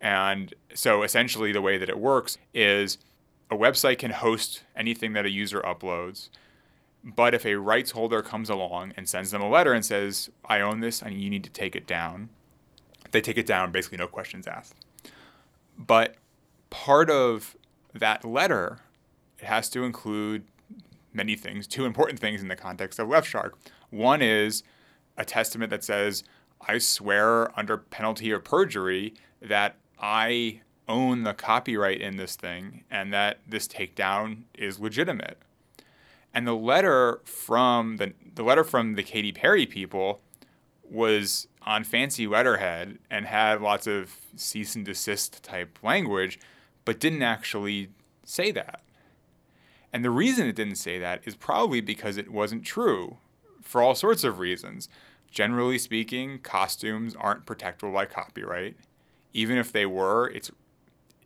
And 0.00 0.54
so 0.74 1.02
essentially, 1.02 1.52
the 1.52 1.62
way 1.62 1.78
that 1.78 1.88
it 1.88 1.98
works 1.98 2.38
is 2.54 2.98
a 3.52 3.56
website 3.56 3.98
can 3.98 4.12
host 4.12 4.64
anything 4.74 5.12
that 5.12 5.26
a 5.26 5.30
user 5.30 5.60
uploads. 5.60 6.30
But 7.04 7.34
if 7.34 7.44
a 7.44 7.56
rights 7.56 7.90
holder 7.90 8.22
comes 8.22 8.48
along 8.48 8.94
and 8.96 9.06
sends 9.08 9.30
them 9.30 9.42
a 9.42 9.48
letter 9.48 9.74
and 9.74 9.84
says, 9.84 10.30
I 10.44 10.60
own 10.60 10.80
this 10.80 11.02
and 11.02 11.20
you 11.20 11.28
need 11.28 11.44
to 11.44 11.50
take 11.50 11.76
it 11.76 11.86
down, 11.86 12.30
they 13.10 13.20
take 13.20 13.36
it 13.36 13.44
down, 13.44 13.70
basically 13.70 13.98
no 13.98 14.06
questions 14.06 14.46
asked. 14.46 14.86
But 15.76 16.14
part 16.70 17.10
of 17.10 17.56
that 17.92 18.24
letter, 18.24 18.78
it 19.38 19.44
has 19.44 19.68
to 19.70 19.84
include 19.84 20.44
many 21.12 21.36
things, 21.36 21.66
two 21.66 21.84
important 21.84 22.18
things 22.18 22.40
in 22.40 22.48
the 22.48 22.56
context 22.56 22.98
of 22.98 23.08
Left 23.08 23.28
Shark. 23.28 23.58
One 23.90 24.22
is 24.22 24.62
a 25.18 25.26
testament 25.26 25.68
that 25.70 25.84
says, 25.84 26.24
I 26.66 26.78
swear 26.78 27.58
under 27.58 27.76
penalty 27.76 28.30
of 28.30 28.44
perjury 28.44 29.12
that 29.42 29.76
I 30.00 30.62
own 30.88 31.22
the 31.22 31.34
copyright 31.34 32.00
in 32.00 32.16
this 32.16 32.36
thing 32.36 32.84
and 32.90 33.12
that 33.12 33.38
this 33.48 33.68
takedown 33.68 34.42
is 34.54 34.78
legitimate. 34.78 35.38
And 36.34 36.46
the 36.46 36.54
letter 36.54 37.20
from 37.24 37.98
the, 37.98 38.14
the 38.34 38.42
letter 38.42 38.64
from 38.64 38.94
the 38.94 39.02
Katy 39.02 39.32
Perry 39.32 39.66
people 39.66 40.20
was 40.88 41.46
on 41.62 41.84
fancy 41.84 42.26
letterhead 42.26 42.98
and 43.10 43.26
had 43.26 43.60
lots 43.60 43.86
of 43.86 44.16
cease 44.36 44.74
and 44.74 44.84
desist 44.84 45.42
type 45.42 45.78
language, 45.82 46.38
but 46.84 47.00
didn't 47.00 47.22
actually 47.22 47.90
say 48.24 48.50
that. 48.50 48.82
And 49.92 50.04
the 50.04 50.10
reason 50.10 50.46
it 50.46 50.56
didn't 50.56 50.76
say 50.76 50.98
that 50.98 51.20
is 51.24 51.36
probably 51.36 51.80
because 51.80 52.16
it 52.16 52.30
wasn't 52.30 52.64
true 52.64 53.18
for 53.60 53.82
all 53.82 53.94
sorts 53.94 54.24
of 54.24 54.38
reasons. 54.38 54.88
Generally 55.30 55.78
speaking, 55.78 56.38
costumes 56.38 57.14
aren't 57.18 57.46
protectable 57.46 57.92
by 57.92 58.06
copyright. 58.06 58.76
Even 59.32 59.56
if 59.58 59.70
they 59.70 59.86
were, 59.86 60.28
it's 60.28 60.50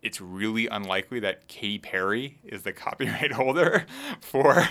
it's 0.07 0.21
really 0.21 0.67
unlikely 0.67 1.19
that 1.19 1.49
Katy 1.49 1.79
Perry 1.79 2.39
is 2.45 2.61
the 2.61 2.71
copyright 2.71 3.31
holder 3.33 3.85
for 4.21 4.65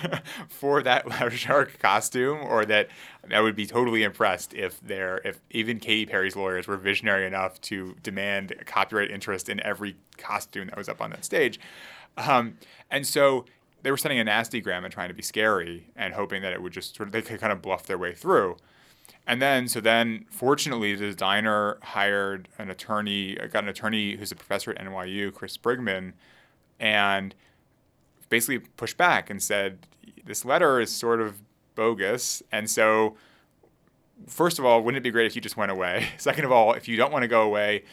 for 0.49 0.83
that 0.83 1.07
Shark 1.33 1.79
costume, 1.79 2.39
or 2.43 2.65
that 2.65 2.89
I 3.31 3.43
would 3.43 3.55
be 3.55 3.67
totally 3.67 4.03
impressed 4.03 4.55
if 4.55 4.81
there 4.81 5.21
if 5.25 5.41
even 5.51 5.79
Katy 5.79 6.07
Perry's 6.07 6.37
lawyers 6.37 6.67
were 6.67 6.79
visionary 6.79 7.27
enough 7.27 7.61
to 7.63 7.97
demand 8.03 8.55
copyright 8.65 9.11
interest 9.11 9.51
in 9.51 9.61
every 9.61 9.97
costume 10.17 10.69
that 10.69 10.79
was 10.79 10.89
up 10.89 11.03
on 11.03 11.11
that 11.11 11.23
stage. 11.23 11.61
Um, 12.17 12.57
and 12.91 13.07
so 13.07 13.45
they 13.83 13.91
were 13.91 13.99
sending 13.99 14.19
a 14.19 14.25
nasty 14.25 14.63
gram 14.63 14.87
and 14.87 14.93
trying 14.93 15.09
to 15.09 15.15
be 15.15 15.23
scary 15.23 15.89
and 15.95 16.15
hoping 16.15 16.41
that 16.41 16.55
it 16.55 16.63
would 16.63 16.73
just 16.73 16.97
sort 16.97 17.09
of 17.11 17.13
they 17.13 17.21
could 17.21 17.41
kind 17.41 17.53
of 17.53 17.61
bluff 17.61 17.85
their 17.85 17.99
way 17.99 18.15
through. 18.15 18.57
And 19.27 19.43
then, 19.43 19.67
so 19.67 19.81
then, 19.81 20.25
fortunately, 20.31 20.95
the 20.95 21.07
designer 21.13 21.79
hired 21.83 22.49
an 22.59 22.71
attorney, 22.71 23.37
got 23.51 23.65
an 23.65 23.69
attorney 23.69 24.17
who's 24.17 24.31
a 24.31 24.37
professor 24.37 24.71
at 24.71 24.79
NYU, 24.79 25.35
Chris 25.35 25.57
Sprigman, 25.57 26.13
and 26.79 27.35
basically 28.29 28.61
pushed 28.77 28.97
back 28.97 29.29
and 29.29 29.43
said, 29.43 29.87
this 30.25 30.45
letter 30.45 30.81
is 30.81 30.91
sort 30.91 31.21
of 31.21 31.43
bogus. 31.75 32.43
And 32.53 32.71
so, 32.71 33.17
first 34.29 34.59
of 34.59 34.65
all, 34.65 34.83
wouldn't 34.83 34.99
it 34.99 35.03
be 35.03 35.11
great 35.11 35.27
if 35.27 35.35
you 35.35 35.43
just 35.43 35.57
went 35.57 35.73
away? 35.73 36.09
Second 36.19 36.45
of 36.45 36.53
all, 36.53 36.73
if 36.75 36.87
you 36.87 36.97
don't 36.97 37.13
want 37.13 37.23
to 37.23 37.29
go 37.29 37.43
away, 37.43 37.85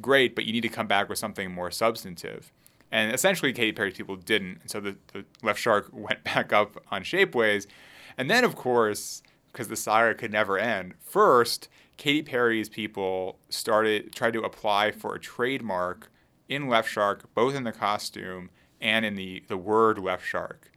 great, 0.00 0.34
but 0.34 0.44
you 0.44 0.52
need 0.52 0.62
to 0.62 0.68
come 0.68 0.86
back 0.86 1.08
with 1.08 1.18
something 1.18 1.50
more 1.50 1.70
substantive. 1.70 2.52
And 2.90 3.12
essentially, 3.12 3.52
Katy 3.52 3.72
Perry's 3.72 3.96
people 3.96 4.16
didn't. 4.16 4.58
And 4.62 4.70
so 4.70 4.80
the, 4.80 4.96
the 5.12 5.24
Left 5.42 5.60
Shark 5.60 5.88
went 5.92 6.24
back 6.24 6.52
up 6.52 6.82
on 6.90 7.02
Shapeways. 7.02 7.66
And 8.16 8.30
then, 8.30 8.44
of 8.44 8.56
course, 8.56 9.22
because 9.52 9.68
the 9.68 9.76
saga 9.76 10.14
could 10.14 10.32
never 10.32 10.58
end. 10.58 10.94
First, 11.00 11.68
Katy 11.96 12.22
Perry's 12.22 12.68
people 12.68 13.38
started 13.48 14.14
tried 14.14 14.32
to 14.34 14.42
apply 14.42 14.92
for 14.92 15.14
a 15.14 15.20
trademark 15.20 16.10
in 16.48 16.68
Left 16.68 16.88
Shark, 16.88 17.32
both 17.34 17.54
in 17.54 17.64
the 17.64 17.72
costume 17.72 18.50
and 18.80 19.04
in 19.04 19.16
the, 19.16 19.42
the 19.48 19.56
word 19.56 19.98
Left 19.98 20.24
Shark. 20.24 20.70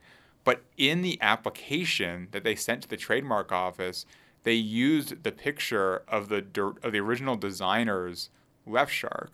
But 0.44 0.64
in 0.78 1.02
the 1.02 1.20
application 1.22 2.28
that 2.32 2.44
they 2.44 2.56
sent 2.56 2.82
to 2.84 2.90
the 2.90 2.98
trademark 2.98 3.52
office, 3.52 4.06
they 4.44 4.54
used 4.54 5.24
the 5.24 5.32
picture 5.32 6.04
of 6.08 6.30
the 6.30 6.44
of 6.82 6.92
the 6.92 7.00
original 7.00 7.36
designer's 7.36 8.30
Left 8.66 8.92
Shark. 8.92 9.32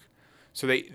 So 0.52 0.68
they 0.68 0.90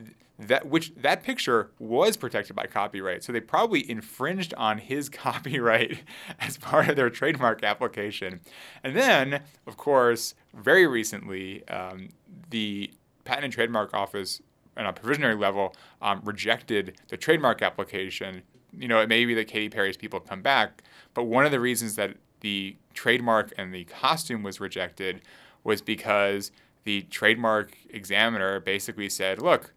that 0.48 0.66
which 0.66 0.92
that 0.96 1.22
picture 1.22 1.70
was 1.78 2.16
protected 2.16 2.57
by 2.57 2.66
copyright. 2.66 3.22
So 3.22 3.33
they 3.33 3.40
probably 3.40 3.88
infringed 3.88 4.55
on 4.55 4.78
his 4.78 5.09
copyright 5.09 6.02
as 6.40 6.57
part 6.59 6.88
of 6.88 6.96
their 6.96 7.11
trademark 7.11 7.62
application. 7.62 8.40
And 8.83 8.96
then, 8.96 9.42
of 9.66 9.76
course, 9.76 10.35
very 10.55 10.87
recently, 10.87 11.66
um, 11.68 12.11
the 12.50 12.92
Patent 13.24 13.44
and 13.44 13.52
Trademark 13.52 13.94
Office, 13.94 14.42
on 14.76 14.87
a 14.87 14.92
provisionary 14.92 15.38
level, 15.38 15.74
um, 16.00 16.20
rejected 16.24 16.98
the 17.09 17.16
trademark 17.16 17.62
application. 17.62 18.42
You 18.76 18.88
know, 18.88 19.00
it 19.00 19.09
may 19.09 19.24
be 19.24 19.35
that 19.35 19.48
Katy 19.48 19.68
Perry's 19.68 19.96
people 19.96 20.18
come 20.20 20.42
back, 20.42 20.83
but 21.14 21.24
one 21.24 21.44
of 21.44 21.52
the 21.52 21.61
reasons 21.61 21.94
that 21.96 22.16
the 22.40 22.76
trademark 22.94 23.52
and 23.57 23.72
the 23.72 23.85
costume 23.85 24.42
was 24.42 24.61
rejected 24.61 25.20
was 25.62 25.81
because 25.81 26.50
the 26.85 27.02
trademark 27.02 27.76
examiner 27.90 28.59
basically 28.59 29.09
said, 29.09 29.40
look, 29.40 29.72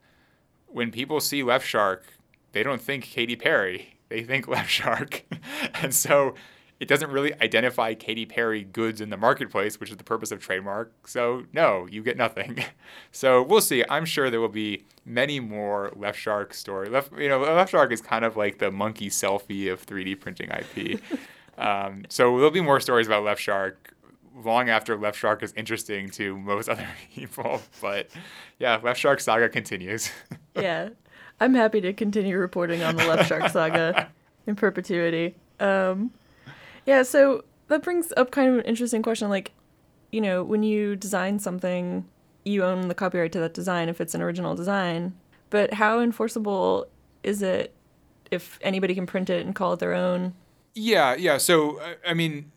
when 0.76 0.92
people 0.92 1.22
see 1.22 1.42
Left 1.42 1.66
Shark, 1.66 2.04
they 2.52 2.62
don't 2.62 2.82
think 2.82 3.06
Katy 3.06 3.38
Perry. 3.38 3.98
They 4.10 4.24
think 4.24 4.46
Left 4.50 4.70
Shark. 4.70 5.24
and 5.82 5.96
so 5.96 6.36
it 6.82 6.90
doesn't 6.90 7.12
really 7.12 7.34
identify 7.42 7.94
Katy 7.94 8.26
Perry 8.26 8.66
goods 8.66 9.00
in 9.00 9.10
the 9.10 9.16
marketplace, 9.16 9.80
which 9.80 9.90
is 9.90 9.96
the 9.96 10.04
purpose 10.04 10.34
of 10.34 10.42
trademark. 10.42 11.08
So 11.08 11.46
no, 11.54 11.88
you 11.90 12.04
get 12.04 12.18
nothing. 12.18 12.62
so 13.14 13.42
we'll 13.42 13.62
see. 13.62 13.86
I'm 13.90 14.04
sure 14.04 14.30
there 14.30 14.42
will 14.42 14.50
be 14.50 14.84
many 15.06 15.40
more 15.40 15.94
Left 15.96 16.20
Shark 16.20 16.54
stories. 16.54 16.92
Left, 16.92 17.10
you 17.18 17.30
know, 17.30 17.40
Left 17.40 17.72
Shark 17.72 17.94
is 17.94 18.02
kind 18.02 18.26
of 18.26 18.36
like 18.36 18.60
the 18.60 18.70
monkey 18.70 19.10
selfie 19.10 19.72
of 19.72 19.86
3D 19.86 20.20
printing 20.20 20.50
IP. 20.50 21.00
um, 21.58 22.04
so 22.10 22.36
there'll 22.36 22.52
be 22.52 22.60
more 22.60 22.82
stories 22.82 23.08
about 23.08 23.24
Left 23.24 23.40
Shark 23.40 23.94
long 24.44 24.68
after 24.68 24.98
Left 24.98 25.18
Shark 25.18 25.42
is 25.42 25.54
interesting 25.56 26.10
to 26.10 26.38
most 26.38 26.68
other 26.68 26.88
people. 27.14 27.62
But 27.82 28.10
yeah, 28.60 28.78
Left 28.84 29.00
Shark 29.00 29.22
saga 29.22 29.48
continues. 29.48 30.12
Yeah, 30.56 30.90
I'm 31.40 31.54
happy 31.54 31.82
to 31.82 31.94
continue 31.94 32.38
reporting 32.38 32.84
on 32.84 32.96
the 32.96 33.06
Left 33.06 33.28
Shark 33.28 33.50
saga 33.52 34.10
in 34.48 34.56
perpetuity. 34.56 35.36
Um, 35.60 36.12
yeah, 36.86 37.04
so 37.04 37.44
that 37.68 37.84
brings 37.84 38.14
up 38.18 38.32
kind 38.32 38.50
of 38.50 38.60
an 38.60 38.66
interesting 38.66 39.02
question. 39.02 39.30
Like, 39.30 39.52
you 40.12 40.22
know, 40.22 40.44
when 40.44 40.64
you 40.64 40.96
design 40.96 41.40
something, 41.40 42.06
you 42.44 42.64
own 42.64 42.88
the 42.88 42.96
copyright 42.96 43.32
to 43.34 43.40
that 43.40 43.54
design 43.54 43.90
if 43.90 44.00
it's 44.00 44.14
an 44.14 44.22
original 44.22 44.56
design. 44.56 45.16
But 45.50 45.74
how 45.74 46.00
enforceable 46.00 46.88
is 47.24 47.42
it 47.42 47.74
if 48.32 48.60
anybody 48.62 48.96
can 48.96 49.06
print 49.06 49.30
it 49.30 49.46
and 49.46 49.56
call 49.56 49.74
it 49.74 49.80
their 49.80 49.94
own? 49.94 50.34
Yeah, 50.74 51.16
yeah. 51.16 51.38
So 51.38 51.80
I 52.06 52.14
mean, 52.14 52.52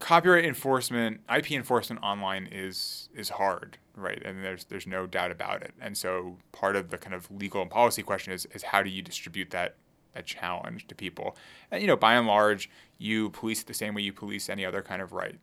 copyright 0.00 0.44
enforcement, 0.44 1.20
IP 1.34 1.52
enforcement 1.52 2.02
online 2.02 2.48
is 2.50 3.08
is 3.14 3.28
hard, 3.28 3.78
right? 3.94 4.20
And 4.24 4.42
there's 4.42 4.64
there's 4.64 4.86
no 4.86 5.06
doubt 5.06 5.30
about 5.30 5.62
it. 5.62 5.72
And 5.80 5.96
so 5.96 6.38
part 6.52 6.74
of 6.74 6.90
the 6.90 6.98
kind 6.98 7.14
of 7.14 7.30
legal 7.30 7.62
and 7.62 7.70
policy 7.70 8.02
question 8.02 8.32
is 8.32 8.46
is 8.46 8.64
how 8.64 8.82
do 8.82 8.90
you 8.90 9.02
distribute 9.02 9.50
that 9.50 9.76
that 10.14 10.26
challenge 10.26 10.88
to 10.88 10.94
people? 10.94 11.36
And 11.70 11.80
you 11.80 11.86
know, 11.86 11.96
by 11.96 12.14
and 12.14 12.26
large, 12.26 12.68
you 12.98 13.30
police 13.30 13.62
the 13.62 13.74
same 13.74 13.94
way 13.94 14.02
you 14.02 14.12
police 14.12 14.48
any 14.48 14.64
other 14.64 14.82
kind 14.82 15.00
of 15.00 15.12
right. 15.12 15.38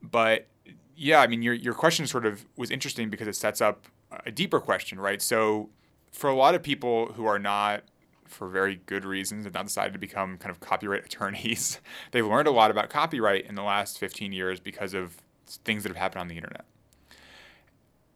But 0.00 0.46
yeah, 0.94 1.20
I 1.20 1.26
mean, 1.26 1.42
your 1.42 1.54
your 1.54 1.74
question 1.74 2.06
sort 2.06 2.26
of 2.26 2.44
was 2.56 2.70
interesting 2.70 3.10
because 3.10 3.26
it 3.26 3.36
sets 3.36 3.60
up 3.60 3.86
a 4.24 4.30
deeper 4.30 4.60
question, 4.60 5.00
right? 5.00 5.20
So 5.20 5.70
for 6.12 6.30
a 6.30 6.34
lot 6.34 6.54
of 6.54 6.62
people 6.62 7.12
who 7.12 7.26
are 7.26 7.38
not 7.38 7.84
for 8.28 8.48
very 8.48 8.80
good 8.86 9.04
reasons 9.04 9.44
have 9.44 9.54
now 9.54 9.62
decided 9.62 9.92
to 9.92 9.98
become 9.98 10.38
kind 10.38 10.50
of 10.50 10.60
copyright 10.60 11.04
attorneys. 11.06 11.80
They've 12.12 12.26
learned 12.26 12.48
a 12.48 12.52
lot 12.52 12.70
about 12.70 12.90
copyright 12.90 13.46
in 13.46 13.54
the 13.54 13.62
last 13.62 13.98
15 13.98 14.32
years 14.32 14.60
because 14.60 14.94
of 14.94 15.16
things 15.46 15.82
that 15.82 15.90
have 15.90 15.96
happened 15.96 16.20
on 16.20 16.28
the 16.28 16.36
internet. 16.36 16.64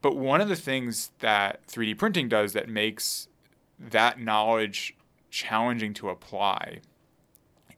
But 0.03 0.17
one 0.17 0.41
of 0.41 0.49
the 0.49 0.57
things 0.57 1.13
that 1.21 1.67
3D 1.69 1.97
printing 1.97 2.29
does 2.29 2.53
that 2.55 2.69
makes 2.69 3.29
that 3.79 4.21
knowledge 4.21 4.97
challenging 5.31 5.95
to 5.95 6.11
apply 6.11 6.81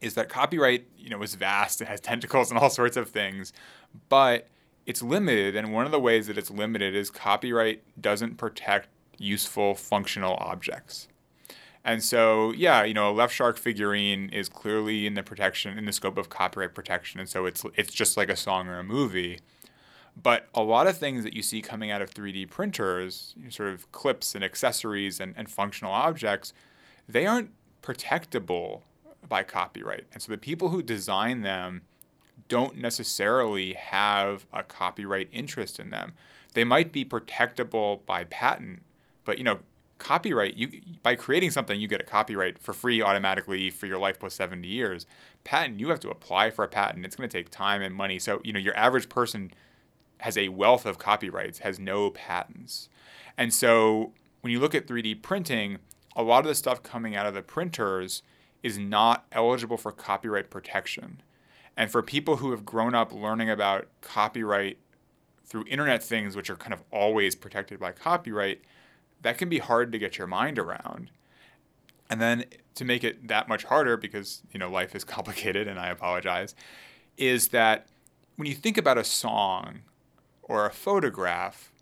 is 0.01 0.15
that 0.15 0.29
copyright, 0.29 0.87
you 0.99 1.09
know, 1.09 1.23
is 1.23 1.35
vast, 1.35 1.81
it 1.81 1.89
has 1.89 2.01
tentacles 2.01 2.51
and 2.51 2.59
all 2.59 2.71
sorts 2.71 2.97
of 2.97 3.09
things, 3.09 3.53
but 4.09 4.49
it's 4.87 5.03
limited 5.03 5.57
and 5.57 5.73
one 5.73 5.87
of 5.87 5.93
the 5.93 6.01
ways 6.01 6.27
that 6.27 6.37
it's 6.37 6.51
limited 6.51 6.95
is 6.95 7.11
copyright 7.11 7.83
doesn't 8.01 8.37
protect 8.37 8.89
useful 9.19 9.75
functional 9.75 10.35
objects. 10.41 11.09
And 11.85 12.03
so, 12.03 12.53
yeah, 12.53 12.83
you 12.85 12.95
know, 12.95 13.11
a 13.11 13.13
left 13.13 13.35
shark 13.35 13.59
figurine 13.59 14.31
is 14.31 14.49
clearly 14.49 15.07
in 15.07 15.15
the 15.15 15.23
protection 15.23 15.77
in 15.77 15.85
the 15.85 15.93
scope 15.93 16.17
of 16.17 16.31
copyright 16.31 16.75
protection, 16.75 17.21
and 17.21 17.29
so 17.29 17.45
it's 17.45 17.65
it's 17.75 17.93
just 17.93 18.17
like 18.17 18.31
a 18.31 18.37
song 18.37 18.69
or 18.69 18.79
a 18.79 18.85
movie. 18.85 19.41
But 20.21 20.49
a 20.55 20.63
lot 20.63 20.87
of 20.87 20.97
things 20.97 21.25
that 21.25 21.35
you 21.35 21.43
see 21.43 21.61
coming 21.61 21.91
out 21.91 22.01
of 22.01 22.15
3D 22.15 22.49
printers, 22.49 23.35
you 23.37 23.45
know, 23.45 23.51
sort 23.51 23.71
of 23.71 23.91
clips 23.91 24.35
and 24.35 24.45
accessories 24.45 25.19
and, 25.19 25.35
and 25.37 25.51
functional 25.51 25.93
objects, 25.93 26.53
they 27.09 27.27
aren't 27.27 27.51
protectable 27.83 28.83
by 29.29 29.43
copyright. 29.43 30.05
And 30.13 30.23
so 30.23 30.31
the 30.31 30.39
people 30.39 30.69
who 30.69 30.83
design 30.83 31.43
them 31.43 31.83
don't 32.49 32.77
necessarily 32.77 33.73
have 33.75 34.47
a 34.53 34.63
copyright 34.63 35.29
interest 35.33 35.81
in 35.81 35.91
them. 35.91 36.13
They 36.53 36.65
might 36.65 36.93
be 36.93 37.05
protectable 37.05 38.05
by 38.07 38.25
patent, 38.25 38.83
but 39.25 39.39
you 39.39 39.45
know, 39.45 39.59
copyright 40.05 40.55
you 40.57 40.69
by 41.03 41.15
creating 41.15 41.51
something 41.51 41.81
you 41.81 41.89
get 41.89 42.01
a 42.01 42.05
copyright 42.05 42.59
for 42.59 42.75
free 42.75 43.01
automatically 43.01 43.71
for 43.71 43.87
your 43.87 43.99
life 43.99 44.21
plus 44.21 44.35
70 44.35 44.69
years. 44.69 45.07
Patent 45.45 45.81
you 45.81 45.89
have 45.89 46.01
to 46.01 46.11
apply 46.11 46.51
for 46.51 46.63
a 46.63 46.69
patent. 46.69 47.07
It's 47.07 47.17
going 47.17 47.29
to 47.29 47.37
take 47.37 47.49
time 47.51 47.81
and 47.81 47.95
money. 47.95 48.19
So 48.19 48.41
you 48.45 48.53
know 48.53 48.61
your 48.61 48.77
average 48.77 49.09
person 49.09 49.51
has 50.19 50.37
a 50.37 50.51
wealth 50.51 50.85
of 50.85 50.99
copyrights 50.99 51.61
has 51.61 51.79
no 51.79 52.11
patents. 52.11 52.91
And 53.39 53.53
so 53.53 54.13
when 54.43 54.53
you 54.53 54.61
look 54.61 54.75
at 54.75 54.87
3d 54.87 55.23
printing 55.23 55.79
a 56.15 56.23
lot 56.23 56.41
of 56.41 56.47
the 56.49 56.55
stuff 56.55 56.83
coming 56.83 57.17
out 57.17 57.27
of 57.27 57.35
the 57.35 57.43
printers 57.43 58.23
is 58.63 58.79
not 58.79 59.25
eligible 59.33 59.79
for 59.79 59.91
copyright 59.91 60.51
protection. 60.51 61.23
And 61.79 61.91
for 61.91 62.03
people 62.03 62.37
who 62.37 62.51
have 62.51 62.65
grown 62.65 62.95
up 62.95 63.11
learning 63.11 63.49
about 63.49 63.89
copyright 64.03 64.79
through 65.47 65.65
internet 65.67 66.03
things 66.03 66.37
which 66.37 66.51
are 66.51 66.57
kind 66.57 66.75
of 66.75 66.83
always 66.93 67.35
protected 67.35 67.81
by 67.81 67.93
copyright 67.93 68.61
that 69.25 69.39
can 69.39 69.49
be 69.49 69.59
hard 69.59 69.91
to 69.91 69.99
get 69.99 70.19
your 70.19 70.27
mind 70.27 70.59
around. 70.59 71.11
And 72.09 72.21
then 72.21 72.45
to 72.75 72.85
make 72.85 73.03
it 73.03 73.27
that 73.29 73.49
much 73.49 73.65
harder, 73.65 73.97
because 73.97 74.43
you 74.53 74.61
know 74.61 74.71
life 74.71 74.95
is 74.95 75.03
complicated, 75.17 75.67
and 75.67 75.81
I 75.81 75.89
apologize, 75.89 76.55
is 77.17 77.49
that 77.49 77.87
when 78.37 78.47
you 78.47 78.55
think 78.55 78.79
about 78.79 78.99
a 78.99 79.05
song 79.05 79.81
or 80.43 80.67
a 80.67 80.71
photograph, 80.71 81.73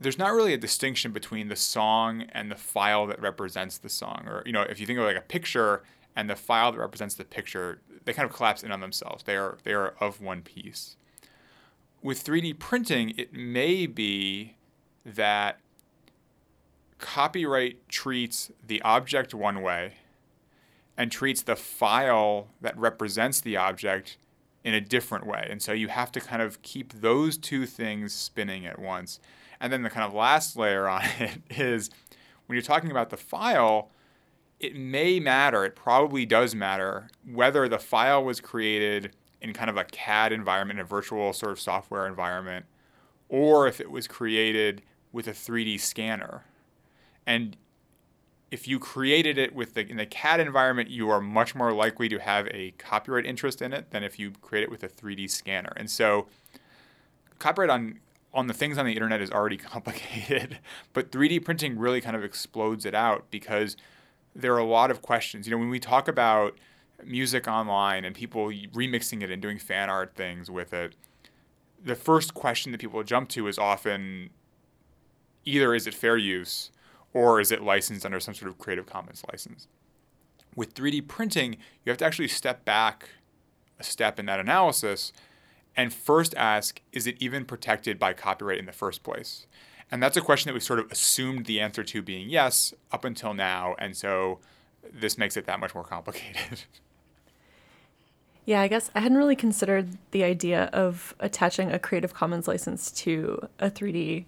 there's 0.00 0.18
not 0.18 0.32
really 0.32 0.54
a 0.54 0.58
distinction 0.58 1.10
between 1.10 1.48
the 1.48 1.56
song 1.56 2.22
and 2.30 2.50
the 2.50 2.56
file 2.56 3.06
that 3.08 3.20
represents 3.20 3.76
the 3.76 3.88
song. 3.88 4.22
Or 4.26 4.42
you 4.46 4.52
know, 4.52 4.62
if 4.62 4.78
you 4.78 4.86
think 4.86 5.00
of 5.00 5.04
like 5.04 5.16
a 5.16 5.20
picture 5.20 5.82
and 6.14 6.30
the 6.30 6.36
file 6.36 6.70
that 6.70 6.78
represents 6.78 7.16
the 7.16 7.24
picture, 7.24 7.80
they 8.04 8.12
kind 8.12 8.30
of 8.30 8.34
collapse 8.34 8.62
in 8.62 8.70
on 8.70 8.78
themselves. 8.80 9.24
They 9.24 9.36
are 9.36 9.58
they 9.64 9.72
are 9.72 9.94
of 9.98 10.20
one 10.20 10.42
piece. 10.42 10.94
With 12.00 12.24
3D 12.24 12.60
printing, 12.60 13.12
it 13.16 13.32
may 13.32 13.86
be 13.86 14.54
that 15.04 15.58
copyright 16.98 17.88
treats 17.88 18.50
the 18.66 18.82
object 18.82 19.34
one 19.34 19.62
way 19.62 19.94
and 20.96 21.12
treats 21.12 21.42
the 21.42 21.56
file 21.56 22.48
that 22.60 22.76
represents 22.76 23.40
the 23.40 23.56
object 23.56 24.16
in 24.64 24.74
a 24.74 24.80
different 24.80 25.26
way. 25.26 25.46
And 25.48 25.62
so 25.62 25.72
you 25.72 25.88
have 25.88 26.10
to 26.12 26.20
kind 26.20 26.42
of 26.42 26.60
keep 26.62 26.92
those 26.92 27.38
two 27.38 27.66
things 27.66 28.12
spinning 28.12 28.66
at 28.66 28.78
once. 28.78 29.20
And 29.60 29.72
then 29.72 29.82
the 29.82 29.90
kind 29.90 30.04
of 30.04 30.12
last 30.12 30.56
layer 30.56 30.88
on 30.88 31.02
it 31.18 31.40
is 31.50 31.90
when 32.46 32.56
you're 32.56 32.62
talking 32.62 32.90
about 32.90 33.10
the 33.10 33.16
file, 33.16 33.90
it 34.58 34.74
may 34.74 35.20
matter, 35.20 35.64
it 35.64 35.76
probably 35.76 36.26
does 36.26 36.54
matter, 36.54 37.08
whether 37.24 37.68
the 37.68 37.78
file 37.78 38.24
was 38.24 38.40
created 38.40 39.14
in 39.40 39.52
kind 39.52 39.70
of 39.70 39.76
a 39.76 39.84
CAD 39.84 40.32
environment, 40.32 40.80
a 40.80 40.84
virtual 40.84 41.32
sort 41.32 41.52
of 41.52 41.60
software 41.60 42.06
environment, 42.06 42.66
or 43.28 43.68
if 43.68 43.80
it 43.80 43.90
was 43.90 44.08
created 44.08 44.82
with 45.12 45.28
a 45.28 45.32
3D 45.32 45.78
scanner. 45.78 46.44
And 47.28 47.58
if 48.50 48.66
you 48.66 48.78
created 48.78 49.36
it 49.36 49.54
with 49.54 49.74
the, 49.74 49.86
in 49.86 49.98
the 49.98 50.06
CAD 50.06 50.40
environment, 50.40 50.88
you 50.88 51.10
are 51.10 51.20
much 51.20 51.54
more 51.54 51.74
likely 51.74 52.08
to 52.08 52.18
have 52.18 52.48
a 52.48 52.70
copyright 52.78 53.26
interest 53.26 53.60
in 53.60 53.74
it 53.74 53.90
than 53.90 54.02
if 54.02 54.18
you 54.18 54.32
create 54.40 54.62
it 54.62 54.70
with 54.70 54.82
a 54.82 54.88
3D 54.88 55.30
scanner. 55.30 55.74
And 55.76 55.90
so, 55.90 56.26
copyright 57.38 57.70
on 57.70 58.00
on 58.34 58.46
the 58.46 58.54
things 58.54 58.76
on 58.78 58.84
the 58.86 58.92
internet 58.92 59.20
is 59.20 59.30
already 59.30 59.56
complicated, 59.74 60.58
but 60.94 61.12
3D 61.12 61.44
printing 61.44 61.78
really 61.78 62.00
kind 62.00 62.16
of 62.16 62.24
explodes 62.24 62.86
it 62.86 62.94
out 62.94 63.30
because 63.30 63.76
there 64.34 64.54
are 64.54 64.58
a 64.58 64.64
lot 64.64 64.90
of 64.90 65.02
questions. 65.02 65.46
You 65.46 65.50
know, 65.50 65.58
when 65.58 65.70
we 65.70 65.80
talk 65.80 66.08
about 66.08 66.56
music 67.04 67.46
online 67.46 68.04
and 68.04 68.14
people 68.14 68.46
remixing 68.46 69.22
it 69.22 69.30
and 69.30 69.42
doing 69.42 69.58
fan 69.58 69.90
art 69.90 70.14
things 70.14 70.50
with 70.50 70.72
it, 70.72 70.94
the 71.82 71.94
first 71.94 72.32
question 72.32 72.72
that 72.72 72.80
people 72.80 73.02
jump 73.02 73.28
to 73.30 73.48
is 73.48 73.58
often 73.58 74.30
either 75.44 75.74
is 75.74 75.86
it 75.86 75.94
fair 75.94 76.16
use 76.16 76.70
or 77.18 77.40
is 77.40 77.50
it 77.50 77.60
licensed 77.60 78.06
under 78.06 78.20
some 78.20 78.32
sort 78.32 78.48
of 78.48 78.58
Creative 78.58 78.86
Commons 78.86 79.24
license? 79.32 79.66
With 80.54 80.72
3D 80.74 81.08
printing, 81.08 81.54
you 81.84 81.90
have 81.90 81.98
to 81.98 82.04
actually 82.04 82.28
step 82.28 82.64
back 82.64 83.08
a 83.80 83.82
step 83.82 84.20
in 84.20 84.26
that 84.26 84.38
analysis 84.38 85.12
and 85.76 85.92
first 85.92 86.32
ask 86.36 86.80
is 86.92 87.08
it 87.08 87.16
even 87.18 87.44
protected 87.44 87.98
by 87.98 88.12
copyright 88.12 88.60
in 88.60 88.66
the 88.66 88.72
first 88.72 89.02
place? 89.02 89.46
And 89.90 90.00
that's 90.00 90.16
a 90.16 90.20
question 90.20 90.48
that 90.48 90.54
we 90.54 90.60
sort 90.60 90.78
of 90.78 90.92
assumed 90.92 91.46
the 91.46 91.58
answer 91.58 91.82
to 91.82 92.02
being 92.02 92.28
yes 92.28 92.72
up 92.92 93.04
until 93.04 93.34
now. 93.34 93.74
And 93.80 93.96
so 93.96 94.38
this 94.92 95.18
makes 95.18 95.36
it 95.36 95.44
that 95.46 95.58
much 95.58 95.74
more 95.74 95.84
complicated. 95.84 96.62
Yeah, 98.44 98.62
I 98.62 98.68
guess 98.68 98.90
I 98.94 99.00
hadn't 99.00 99.18
really 99.18 99.36
considered 99.36 99.98
the 100.12 100.24
idea 100.24 100.70
of 100.72 101.14
attaching 101.20 101.70
a 101.70 101.78
Creative 101.78 102.14
Commons 102.14 102.48
license 102.48 102.90
to 102.92 103.46
a 103.58 103.70
3D 103.70 104.24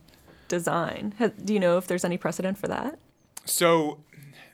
design. 0.51 1.15
Do 1.43 1.55
you 1.55 1.61
know 1.61 1.79
if 1.79 1.87
there's 1.87 2.05
any 2.05 2.19
precedent 2.19 2.59
for 2.59 2.69
that? 2.69 2.99
So 3.47 4.01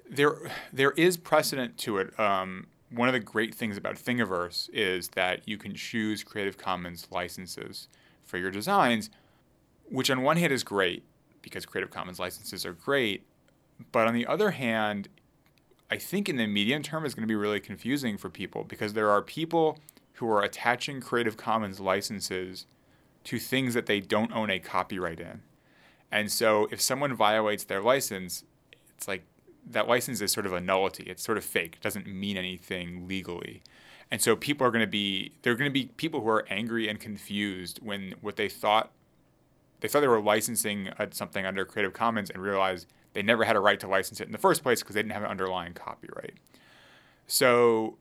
there 0.09 0.37
there 0.73 0.93
is 0.93 1.17
precedent 1.17 1.77
to 1.79 1.99
it. 1.99 2.19
Um, 2.21 2.69
one 2.91 3.09
of 3.09 3.13
the 3.13 3.21
great 3.21 3.53
things 3.53 3.77
about 3.77 3.97
Thingiverse 3.97 4.71
is 4.73 5.09
that 5.11 5.49
you 5.49 5.59
can 5.59 5.75
choose 5.75 6.23
Creative 6.23 6.57
Commons 6.57 7.09
licenses 7.11 7.89
for 8.25 8.39
your 8.39 8.53
designs, 8.53 9.11
which 9.91 10.09
on 10.09 10.23
one 10.23 10.37
hand 10.37 10.53
is 10.53 10.63
great 10.63 11.03
because 11.43 11.67
Creative 11.67 11.91
Commons 11.91 12.21
licenses 12.21 12.65
are 12.65 12.73
great, 12.73 13.27
but 13.91 14.07
on 14.07 14.15
the 14.15 14.27
other 14.27 14.53
hand, 14.53 15.09
I 15.91 15.97
think 15.97 16.29
in 16.29 16.37
the 16.37 16.47
medium 16.47 16.83
term 16.83 17.05
is 17.05 17.15
going 17.15 17.23
to 17.23 17.29
be 17.29 17.37
really 17.37 17.61
confusing 17.61 18.17
for 18.17 18.31
people 18.31 18.65
because 18.65 18.93
there 18.93 19.11
are 19.11 19.23
people 19.23 19.79
who 20.15 20.29
are 20.31 20.43
attaching 20.43 21.01
Creative 21.01 21.37
Commons 21.37 21.81
licenses 21.81 22.67
to 23.25 23.39
things 23.39 23.75
that 23.75 23.87
they 23.87 24.01
don't 24.01 24.33
own 24.33 24.51
a 24.51 24.59
copyright 24.59 25.21
in. 25.21 25.43
And 26.11 26.31
so 26.31 26.69
if 26.71 26.81
someone 26.81 27.15
violates 27.15 27.65
their 27.65 27.81
license, 27.81 28.45
it's 28.97 29.09
like 29.09 29.25
that 29.69 29.89
license 29.89 30.21
is 30.21 30.33
sort 30.33 30.47
of 30.47 30.53
a 30.53 30.61
nullity. 30.61 31.05
It's 31.05 31.23
sort 31.23 31.39
of 31.39 31.45
fake. 31.45 31.77
It 31.77 31.83
doesn't 31.83 32.07
mean 32.07 32.37
anything 32.37 33.09
legally. 33.09 33.63
And 34.11 34.23
so 34.23 34.37
people 34.37 34.67
are 34.67 34.71
going 34.71 34.85
to 34.85 34.91
be 34.91 35.33
there 35.43 35.53
are 35.53 35.57
going 35.57 35.71
to 35.71 35.75
be 35.75 35.87
people 35.97 36.21
who 36.21 36.29
are 36.29 36.47
angry 36.49 36.89
and 36.89 37.01
confused 37.01 37.81
when 37.83 38.15
what 38.21 38.37
they 38.37 38.49
thought 38.49 38.93
they 39.81 39.89
thought 39.89 40.01
they 40.01 40.09
were 40.09 40.21
licensing 40.21 40.91
something 41.11 41.45
under 41.45 41.65
Creative 41.65 41.93
Commons 41.93 42.31
and 42.31 42.41
realized 42.41 42.87
they 43.13 43.23
never 43.23 43.45
had 43.45 43.57
a 43.57 43.61
right 43.61 43.81
to 43.81 43.89
license 43.89 44.21
it 44.21 44.27
in 44.27 44.33
the 44.33 44.39
first 44.39 44.63
place 44.63 44.81
because 44.81 44.95
they 44.95 45.03
didn't 45.03 45.13
have 45.13 45.23
an 45.23 45.31
underlying 45.31 45.73
copyright. 45.73 46.35
So 47.27 47.99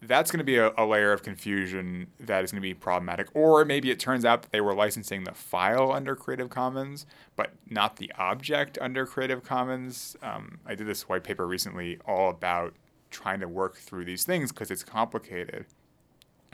that's 0.00 0.30
going 0.30 0.38
to 0.38 0.44
be 0.44 0.56
a, 0.56 0.72
a, 0.78 0.86
layer 0.86 1.12
of 1.12 1.22
confusion 1.22 2.06
that 2.20 2.44
is 2.44 2.52
going 2.52 2.62
to 2.62 2.68
be 2.68 2.74
problematic. 2.74 3.28
Or 3.34 3.64
maybe 3.64 3.90
it 3.90 3.98
turns 3.98 4.24
out 4.24 4.42
that 4.42 4.52
they 4.52 4.60
were 4.60 4.74
licensing 4.74 5.24
the 5.24 5.32
file 5.32 5.90
under 5.90 6.14
Creative 6.14 6.48
Commons, 6.48 7.04
but 7.34 7.52
not 7.68 7.96
the 7.96 8.12
object 8.16 8.78
under 8.80 9.06
Creative 9.06 9.42
Commons. 9.42 10.16
Um, 10.22 10.60
I 10.64 10.74
did 10.76 10.86
this 10.86 11.08
white 11.08 11.24
paper 11.24 11.46
recently 11.46 11.98
all 12.06 12.30
about 12.30 12.74
trying 13.10 13.40
to 13.40 13.48
work 13.48 13.76
through 13.76 14.04
these 14.04 14.24
things 14.24 14.52
because 14.52 14.70
it's 14.70 14.84
complicated. 14.84 15.66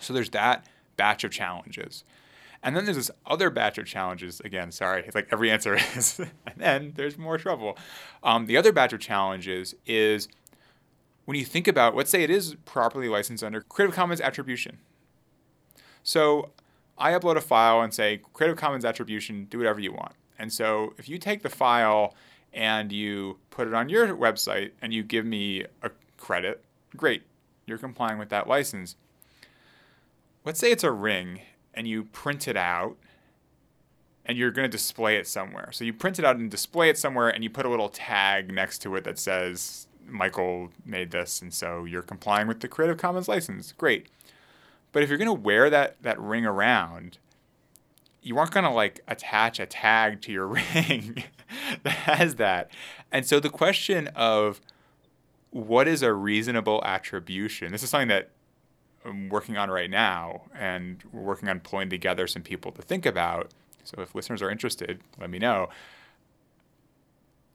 So 0.01 0.13
there's 0.13 0.31
that 0.31 0.67
batch 0.97 1.23
of 1.25 1.31
challenges. 1.31 2.05
And 2.63 2.75
then 2.75 2.87
there's 2.87 2.97
this 2.97 3.11
other 3.27 3.51
batch 3.51 3.77
of 3.77 3.85
challenges. 3.85 4.41
Again, 4.41 4.73
sorry, 4.73 5.05
it's 5.05 5.15
like 5.15 5.29
every 5.31 5.51
answer 5.51 5.75
is. 5.97 6.19
and 6.19 6.57
then 6.57 6.93
there's 6.97 7.19
more 7.19 7.37
trouble. 7.37 7.77
Um, 8.23 8.47
the 8.47 8.57
other 8.57 8.73
batch 8.73 8.95
of 8.95 9.01
challenges 9.01 9.75
is 9.85 10.29
when 11.25 11.37
you 11.39 11.45
think 11.45 11.67
about, 11.69 11.97
let's 11.97 12.11
say 12.11 12.23
it 12.23 12.31
is 12.31 12.57
properly 12.65 13.09
licensed 13.09 13.43
under 13.43 13.61
Creative 13.61 13.95
Commons 13.95 14.21
attribution. 14.21 14.79
So 16.03 16.51
I 16.99 17.13
upload 17.13 17.37
a 17.37 17.41
file 17.41 17.81
and 17.81 17.93
say, 17.93 18.21
Creative 18.33 18.57
Commons 18.57 18.85
attribution, 18.85 19.47
do 19.47 19.59
whatever 19.59 19.81
you 19.81 19.93
want. 19.93 20.13
And 20.39 20.53
so 20.53 20.95
if 20.99 21.09
you 21.09 21.19
take 21.19 21.43
the 21.43 21.49
file 21.49 22.15
and 22.53 22.93
you 22.93 23.39
put 23.51 23.67
it 23.67 23.75
on 23.75 23.89
your 23.89 24.17
website 24.17 24.73
and 24.83 24.93
you 24.93 25.03
give 25.03 25.25
me 25.25 25.65
a 25.83 25.91
credit, 26.19 26.63
great, 26.97 27.23
you're 27.67 27.79
complying 27.79 28.19
with 28.19 28.29
that 28.29 28.47
license. 28.47 28.97
Let's 30.45 30.61
say 30.61 30.71
it's 30.71 30.85
a 30.85 30.93
ring 30.93 31.41
and 31.73 31.89
you 31.89 32.05
print 32.05 32.47
it 32.47 32.57
out 32.57 32.97
and 34.27 34.39
you're 34.39 34.51
going 34.51 34.69
to 34.69 34.77
display 34.77 35.17
it 35.17 35.27
somewhere. 35.27 35.71
So 35.73 35.85
you 35.85 35.93
print 35.93 36.19
it 36.19 36.25
out 36.25 36.37
and 36.37 36.51
display 36.51 36.89
it 36.89 36.99
somewhere 36.99 37.29
and 37.29 37.43
you 37.43 37.51
put 37.51 37.67
a 37.67 37.69
little 37.69 37.89
tag 37.89 38.53
next 38.53 38.81
to 38.81 38.95
it 38.97 39.05
that 39.05 39.19
says 39.19 39.84
Michael 40.07 40.71
made 40.85 41.11
this, 41.11 41.43
and 41.43 41.53
so 41.53 41.85
you're 41.85 42.03
complying 42.03 42.47
with 42.47 42.61
the 42.61 42.69
Creative 42.69 42.97
Commons 42.97 43.29
license. 43.29 43.73
Great. 43.73 44.07
But 44.93 45.03
if 45.03 45.09
you're 45.09 45.19
going 45.19 45.27
to 45.27 45.33
wear 45.33 45.71
that, 45.71 45.97
that 46.03 46.21
ring 46.21 46.47
around, 46.47 47.19
you 48.23 48.39
aren't 48.39 48.53
going 48.53 48.65
to 48.65 48.71
like 48.71 49.01
attach 49.09 49.59
a 49.59 49.67
tag 49.67 50.23
to 50.23 50.33
your 50.33 50.47
ring 50.75 51.25
that 51.83 51.91
has 51.91 52.37
that. 52.37 52.71
And 53.13 53.27
so 53.27 53.41
the 53.41 53.51
question 53.51 54.09
of 54.09 54.61
what 55.51 55.87
is 55.87 56.03
a 56.03 56.13
reasonable 56.13 56.83
attribution, 56.85 57.73
this 57.73 57.83
is 57.83 57.91
something 57.91 58.09
that 58.09 58.31
I'm 59.05 59.29
working 59.29 59.57
on 59.57 59.71
right 59.71 59.91
now, 59.91 60.43
and 60.55 61.03
we're 61.13 61.21
working 61.21 61.49
on 61.49 61.61
pulling 61.61 61.91
together 61.91 62.27
some 62.27 62.43
people 62.43 62.73
to 62.73 62.83
think 62.83 63.05
about. 63.05 63.51
So 63.85 64.01
if 64.01 64.15
listeners 64.15 64.41
are 64.41 64.51
interested, 64.51 65.01
let 65.19 65.29
me 65.29 65.39
know 65.39 65.69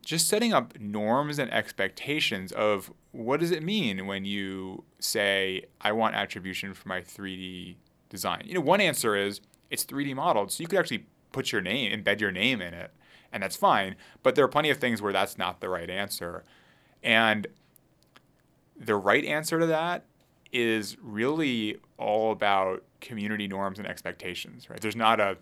just 0.09 0.27
setting 0.27 0.53
up 0.53 0.73
norms 0.79 1.37
and 1.37 1.53
expectations 1.53 2.51
of 2.53 2.91
what 3.11 3.39
does 3.39 3.51
it 3.51 3.61
mean 3.61 4.07
when 4.07 4.25
you 4.25 4.83
say 4.97 5.63
I 5.81 5.91
want 5.91 6.15
attribution 6.15 6.73
for 6.73 6.87
my 6.87 7.01
3D 7.01 7.75
design. 8.09 8.41
You 8.43 8.55
know, 8.55 8.61
one 8.61 8.81
answer 8.81 9.15
is 9.15 9.39
it's 9.69 9.85
3D 9.85 10.15
modeled, 10.15 10.51
so 10.51 10.63
you 10.63 10.67
could 10.67 10.79
actually 10.79 11.05
put 11.31 11.51
your 11.51 11.61
name, 11.61 11.91
embed 11.91 12.19
your 12.19 12.31
name 12.31 12.59
in 12.59 12.73
it, 12.73 12.91
and 13.31 13.43
that's 13.43 13.55
fine. 13.55 13.95
But 14.23 14.33
there 14.33 14.43
are 14.43 14.47
plenty 14.47 14.71
of 14.71 14.79
things 14.79 14.99
where 14.99 15.13
that's 15.13 15.37
not 15.37 15.61
the 15.61 15.69
right 15.69 15.91
answer. 15.91 16.43
And 17.03 17.45
the 18.75 18.95
right 18.95 19.23
answer 19.23 19.59
to 19.59 19.67
that 19.67 20.05
is 20.51 20.97
really 21.03 21.77
all 21.99 22.31
about 22.31 22.83
community 22.99 23.47
norms 23.47 23.77
and 23.77 23.87
expectations, 23.87 24.71
right? 24.71 24.81
There's 24.81 24.95
not 24.95 25.19
a 25.19 25.37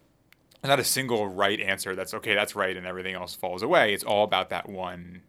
not 0.64 0.80
a 0.80 0.84
single 0.84 1.28
right 1.28 1.60
answer 1.60 1.96
that's 1.96 2.14
okay, 2.14 2.36
that's 2.36 2.56
right, 2.56 2.76
and 2.76 2.86
everything 2.86 3.16
else 3.16 3.36
falls 3.36 3.62
away. 3.62 3.94
It's 3.94 4.04
all 4.04 4.24
about 4.24 4.50
that 4.50 4.68
one. 4.70 5.22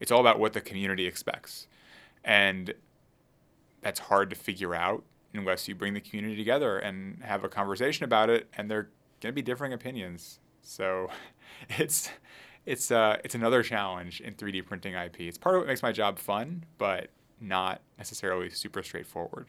It's 0.00 0.10
all 0.10 0.20
about 0.20 0.38
what 0.38 0.52
the 0.52 0.60
community 0.60 1.06
expects. 1.06 1.66
And 2.24 2.74
that's 3.82 4.00
hard 4.00 4.30
to 4.30 4.36
figure 4.36 4.74
out 4.74 5.04
unless 5.34 5.68
you 5.68 5.74
bring 5.74 5.94
the 5.94 6.00
community 6.00 6.36
together 6.36 6.78
and 6.78 7.22
have 7.22 7.44
a 7.44 7.48
conversation 7.48 8.04
about 8.04 8.30
it. 8.30 8.48
And 8.56 8.70
they're 8.70 8.88
going 9.20 9.32
to 9.32 9.32
be 9.32 9.42
differing 9.42 9.72
opinions. 9.72 10.40
So 10.62 11.10
it's 11.78 12.10
it's 12.66 12.90
uh, 12.90 13.18
it's 13.24 13.34
another 13.34 13.62
challenge 13.62 14.20
in 14.20 14.34
3D 14.34 14.66
printing 14.66 14.94
IP. 14.94 15.20
It's 15.20 15.38
part 15.38 15.54
of 15.54 15.60
what 15.60 15.68
makes 15.68 15.82
my 15.82 15.92
job 15.92 16.18
fun, 16.18 16.64
but 16.78 17.10
not 17.40 17.80
necessarily 17.98 18.50
super 18.50 18.82
straightforward. 18.82 19.46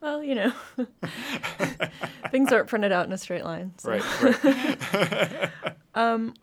Well, 0.00 0.22
you 0.22 0.34
know, 0.34 0.52
things 2.30 2.52
aren't 2.52 2.68
printed 2.68 2.92
out 2.92 3.06
in 3.06 3.12
a 3.12 3.18
straight 3.18 3.44
line. 3.44 3.72
So. 3.78 3.90
Right. 3.90 4.22
right. 4.94 5.50
um, 5.94 6.34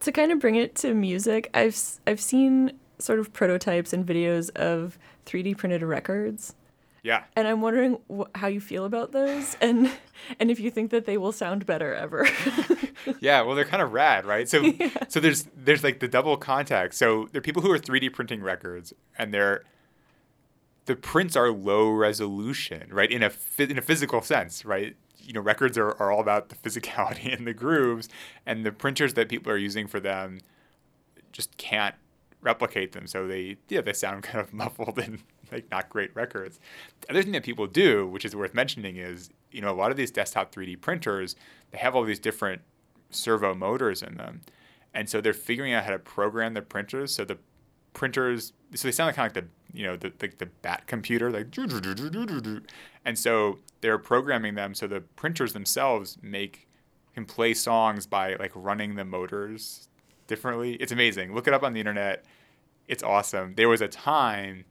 to 0.00 0.12
kind 0.12 0.32
of 0.32 0.38
bring 0.38 0.56
it 0.56 0.74
to 0.76 0.94
music, 0.94 1.50
I've 1.54 1.80
I've 2.06 2.20
seen 2.20 2.72
sort 2.98 3.18
of 3.18 3.32
prototypes 3.32 3.92
and 3.92 4.06
videos 4.06 4.50
of 4.56 4.98
3D 5.26 5.56
printed 5.56 5.82
records. 5.82 6.54
Yeah. 7.02 7.24
And 7.34 7.48
I'm 7.48 7.60
wondering 7.60 7.98
wh- 8.12 8.30
how 8.36 8.46
you 8.46 8.60
feel 8.60 8.84
about 8.84 9.10
those, 9.10 9.56
and 9.60 9.90
and 10.38 10.50
if 10.50 10.60
you 10.60 10.70
think 10.70 10.92
that 10.92 11.04
they 11.04 11.18
will 11.18 11.32
sound 11.32 11.66
better 11.66 11.92
ever. 11.94 12.28
yeah, 13.20 13.42
well, 13.42 13.56
they're 13.56 13.64
kind 13.64 13.82
of 13.82 13.92
rad, 13.92 14.24
right? 14.24 14.48
So 14.48 14.60
yeah. 14.60 14.90
so 15.08 15.18
there's 15.18 15.48
there's 15.56 15.82
like 15.82 15.98
the 15.98 16.06
double 16.06 16.36
contact. 16.36 16.94
So 16.94 17.28
there 17.32 17.40
are 17.40 17.42
people 17.42 17.60
who 17.60 17.72
are 17.72 17.78
3D 17.78 18.12
printing 18.12 18.40
records, 18.40 18.92
and 19.18 19.34
they're 19.34 19.64
the 20.86 20.96
prints 20.96 21.36
are 21.36 21.50
low 21.50 21.90
resolution, 21.90 22.88
right? 22.90 23.10
In 23.10 23.22
a 23.22 23.30
in 23.58 23.78
a 23.78 23.82
physical 23.82 24.22
sense, 24.22 24.64
right? 24.64 24.96
You 25.18 25.32
know, 25.34 25.40
records 25.40 25.78
are, 25.78 25.90
are 26.02 26.10
all 26.10 26.20
about 26.20 26.48
the 26.48 26.56
physicality 26.56 27.32
and 27.36 27.46
the 27.46 27.54
grooves, 27.54 28.08
and 28.46 28.66
the 28.66 28.72
printers 28.72 29.14
that 29.14 29.28
people 29.28 29.52
are 29.52 29.58
using 29.58 29.86
for 29.86 30.00
them 30.00 30.40
just 31.32 31.56
can't 31.56 31.94
replicate 32.40 32.92
them. 32.92 33.06
So 33.06 33.26
they 33.26 33.56
yeah, 33.68 33.80
they 33.80 33.92
sound 33.92 34.22
kind 34.24 34.40
of 34.40 34.52
muffled 34.52 34.98
and 34.98 35.22
like 35.50 35.70
not 35.70 35.88
great 35.88 36.14
records. 36.14 36.58
The 37.02 37.10
other 37.10 37.22
thing 37.22 37.32
that 37.32 37.44
people 37.44 37.66
do, 37.66 38.06
which 38.06 38.24
is 38.24 38.34
worth 38.34 38.54
mentioning, 38.54 38.96
is 38.96 39.30
you 39.50 39.60
know 39.60 39.70
a 39.70 39.76
lot 39.76 39.90
of 39.90 39.96
these 39.96 40.10
desktop 40.10 40.54
3D 40.54 40.80
printers 40.80 41.36
they 41.70 41.78
have 41.78 41.94
all 41.94 42.04
these 42.04 42.18
different 42.18 42.62
servo 43.10 43.54
motors 43.54 44.02
in 44.02 44.16
them, 44.16 44.40
and 44.92 45.08
so 45.08 45.20
they're 45.20 45.32
figuring 45.32 45.72
out 45.72 45.84
how 45.84 45.90
to 45.90 45.98
program 45.98 46.54
the 46.54 46.62
printers 46.62 47.14
so 47.14 47.24
the 47.24 47.38
printers 47.92 48.52
so 48.74 48.88
they 48.88 48.92
sound 48.92 49.14
kind 49.14 49.30
of 49.30 49.36
like 49.36 49.44
the 49.44 49.50
you 49.72 49.84
know 49.84 49.96
the, 49.96 50.12
the, 50.18 50.28
the 50.38 50.46
bat 50.46 50.86
computer 50.86 51.30
like 51.30 51.46
and 53.04 53.18
so 53.18 53.58
they're 53.80 53.98
programming 53.98 54.54
them 54.54 54.74
so 54.74 54.86
the 54.86 55.00
printers 55.00 55.52
themselves 55.52 56.18
make 56.22 56.68
can 57.14 57.24
play 57.24 57.54
songs 57.54 58.06
by 58.06 58.34
like 58.36 58.52
running 58.54 58.94
the 58.94 59.04
motors 59.04 59.88
differently. 60.26 60.74
It's 60.74 60.92
amazing. 60.92 61.34
Look 61.34 61.46
it 61.46 61.54
up 61.54 61.62
on 61.62 61.72
the 61.72 61.80
internet. 61.80 62.24
It's 62.88 63.02
awesome. 63.02 63.54
There 63.54 63.68
was 63.68 63.80
a 63.80 63.88
time 63.88 64.64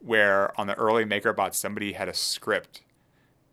where 0.00 0.58
on 0.60 0.66
the 0.66 0.74
early 0.74 1.04
makerbot 1.04 1.54
somebody 1.54 1.92
had 1.94 2.08
a 2.08 2.14
script 2.14 2.82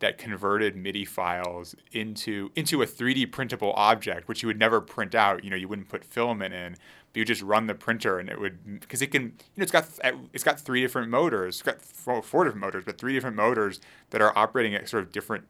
that 0.01 0.17
converted 0.17 0.75
MIDI 0.75 1.05
files 1.05 1.75
into 1.91 2.51
into 2.55 2.81
a 2.81 2.85
3D 2.85 3.31
printable 3.31 3.71
object, 3.75 4.27
which 4.27 4.43
you 4.43 4.47
would 4.47 4.59
never 4.59 4.81
print 4.81 5.15
out. 5.15 5.43
You 5.43 5.49
know, 5.51 5.55
you 5.55 5.67
wouldn't 5.67 5.89
put 5.89 6.03
filament 6.03 6.53
in, 6.53 6.73
but 6.73 7.19
you 7.19 7.23
just 7.23 7.43
run 7.43 7.67
the 7.67 7.75
printer 7.75 8.19
and 8.19 8.27
it 8.27 8.39
would 8.39 8.81
because 8.81 9.01
it 9.01 9.11
can 9.11 9.21
you 9.21 9.29
know 9.57 9.63
it's 9.63 9.71
got 9.71 9.87
it's 10.33 10.43
got 10.43 10.59
three 10.59 10.81
different 10.81 11.09
motors 11.09 11.55
it's 11.55 11.61
got 11.61 11.81
four, 11.81 12.21
four 12.21 12.43
different 12.43 12.61
motors 12.61 12.83
but 12.85 12.97
three 12.97 13.13
different 13.13 13.35
motors 13.35 13.79
that 14.09 14.21
are 14.21 14.37
operating 14.37 14.73
at 14.73 14.89
sort 14.89 15.03
of 15.03 15.11
different 15.11 15.45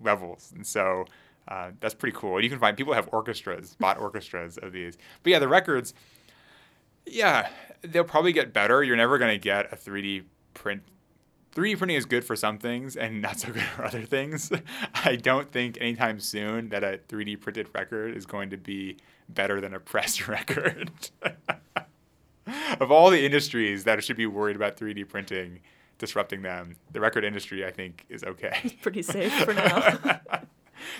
levels. 0.00 0.52
And 0.54 0.66
so 0.66 1.06
uh, 1.48 1.70
that's 1.80 1.94
pretty 1.94 2.16
cool. 2.16 2.34
And 2.34 2.44
you 2.44 2.50
can 2.50 2.58
find 2.58 2.76
people 2.76 2.92
have 2.92 3.08
orchestras 3.12 3.76
bought 3.80 3.98
orchestras 3.98 4.58
of 4.58 4.72
these. 4.72 4.98
But 5.22 5.30
yeah 5.30 5.38
the 5.38 5.48
records 5.48 5.94
yeah 7.06 7.50
they'll 7.82 8.04
probably 8.04 8.32
get 8.32 8.52
better. 8.52 8.82
You're 8.82 8.96
never 8.96 9.16
going 9.16 9.32
to 9.32 9.38
get 9.38 9.72
a 9.72 9.76
3d 9.76 10.24
print 10.54 10.82
3D 11.56 11.78
printing 11.78 11.96
is 11.96 12.04
good 12.04 12.22
for 12.22 12.36
some 12.36 12.58
things 12.58 12.96
and 12.96 13.22
not 13.22 13.40
so 13.40 13.50
good 13.50 13.62
for 13.76 13.84
other 13.84 14.02
things. 14.02 14.52
I 14.94 15.16
don't 15.16 15.50
think 15.50 15.78
anytime 15.80 16.20
soon 16.20 16.68
that 16.68 16.84
a 16.84 17.00
3D 17.08 17.40
printed 17.40 17.68
record 17.74 18.14
is 18.14 18.26
going 18.26 18.50
to 18.50 18.58
be 18.58 18.98
better 19.30 19.60
than 19.60 19.72
a 19.72 19.80
pressed 19.80 20.28
record. 20.28 20.90
of 22.78 22.92
all 22.92 23.10
the 23.10 23.24
industries 23.24 23.84
that 23.84 24.04
should 24.04 24.18
be 24.18 24.26
worried 24.26 24.54
about 24.54 24.76
3D 24.76 25.08
printing 25.08 25.60
disrupting 25.98 26.42
them, 26.42 26.76
the 26.92 27.00
record 27.00 27.24
industry, 27.24 27.64
I 27.64 27.70
think, 27.70 28.04
is 28.10 28.22
okay. 28.22 28.58
It's 28.62 28.74
pretty 28.74 29.00
safe 29.00 29.32
for 29.32 29.54
now. 29.54 30.20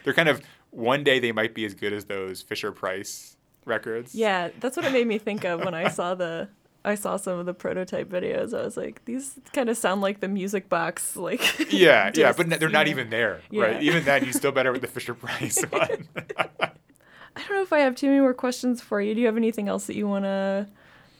They're 0.05 0.15
kind 0.15 0.31
of 0.31 0.41
one 0.71 1.05
day 1.05 1.19
they 1.19 1.33
might 1.33 1.55
be 1.55 1.67
as 1.67 1.75
good 1.75 1.93
as 1.93 2.07
those 2.07 2.41
Fisher 2.41 2.73
Price 2.73 3.37
records. 3.67 4.15
Yeah, 4.15 4.49
that's 4.59 4.75
what 4.75 4.87
it 4.87 4.93
made 4.93 5.07
me 5.07 5.19
think 5.19 5.45
of 5.45 5.63
when 5.63 5.75
I 5.75 5.89
saw 5.89 6.15
the 6.15 6.49
I 6.87 6.95
saw 6.95 7.17
some 7.17 7.41
of 7.41 7.47
the 7.47 7.53
prototype 7.53 8.09
videos. 8.09 8.57
I 8.57 8.63
was 8.63 8.77
like, 8.77 9.05
these 9.07 9.39
kind 9.53 9.69
of 9.69 9.77
sound 9.77 10.03
like 10.03 10.21
the 10.21 10.29
music 10.29 10.69
box, 10.69 11.17
like. 11.17 11.73
Yeah, 11.73 12.13
yeah, 12.15 12.33
but 12.33 12.49
they're 12.61 12.69
not 12.69 12.87
even 12.87 13.11
there, 13.11 13.41
yeah. 13.51 13.63
right? 13.65 13.83
Even 13.83 14.05
then, 14.05 14.25
you 14.25 14.33
still 14.33 14.53
better 14.53 14.71
with 14.71 14.83
the 14.83 14.87
Fisher 14.87 15.13
Price 15.13 15.61
one. 15.71 16.09
I 16.39 17.41
don't 17.41 17.51
know 17.51 17.63
if 17.63 17.73
I 17.73 17.81
have 17.81 17.97
too 17.97 18.07
many 18.07 18.21
more 18.21 18.33
questions 18.33 18.81
for 18.81 19.01
you. 19.01 19.15
Do 19.15 19.21
you 19.21 19.27
have 19.27 19.37
anything 19.37 19.69
else 19.69 19.87
that 19.89 19.97
you 19.97 20.09
want 20.09 20.25
to 20.25 20.69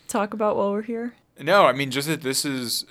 talk 0.07 0.33
about 0.33 0.57
while 0.57 0.71
we're 0.71 0.83
here? 0.83 1.15
No, 1.39 1.67
I 1.67 1.73
mean, 1.73 1.91
just 1.91 2.07
that 2.07 2.23
this 2.23 2.45
is. 2.45 2.87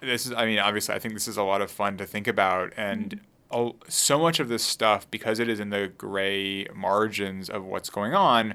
this 0.00 0.26
is, 0.26 0.32
I 0.32 0.46
mean, 0.46 0.58
obviously, 0.58 0.94
I 0.94 0.98
think 0.98 1.12
this 1.12 1.28
is 1.28 1.36
a 1.36 1.42
lot 1.42 1.60
of 1.60 1.70
fun 1.70 1.98
to 1.98 2.06
think 2.06 2.26
about. 2.26 2.72
And 2.76 3.20
mm-hmm. 3.52 3.78
so 3.88 4.18
much 4.18 4.40
of 4.40 4.48
this 4.48 4.62
stuff, 4.64 5.08
because 5.10 5.38
it 5.38 5.48
is 5.50 5.60
in 5.60 5.68
the 5.68 5.92
gray 5.98 6.66
margins 6.74 7.50
of 7.50 7.64
what's 7.64 7.90
going 7.90 8.14
on, 8.14 8.54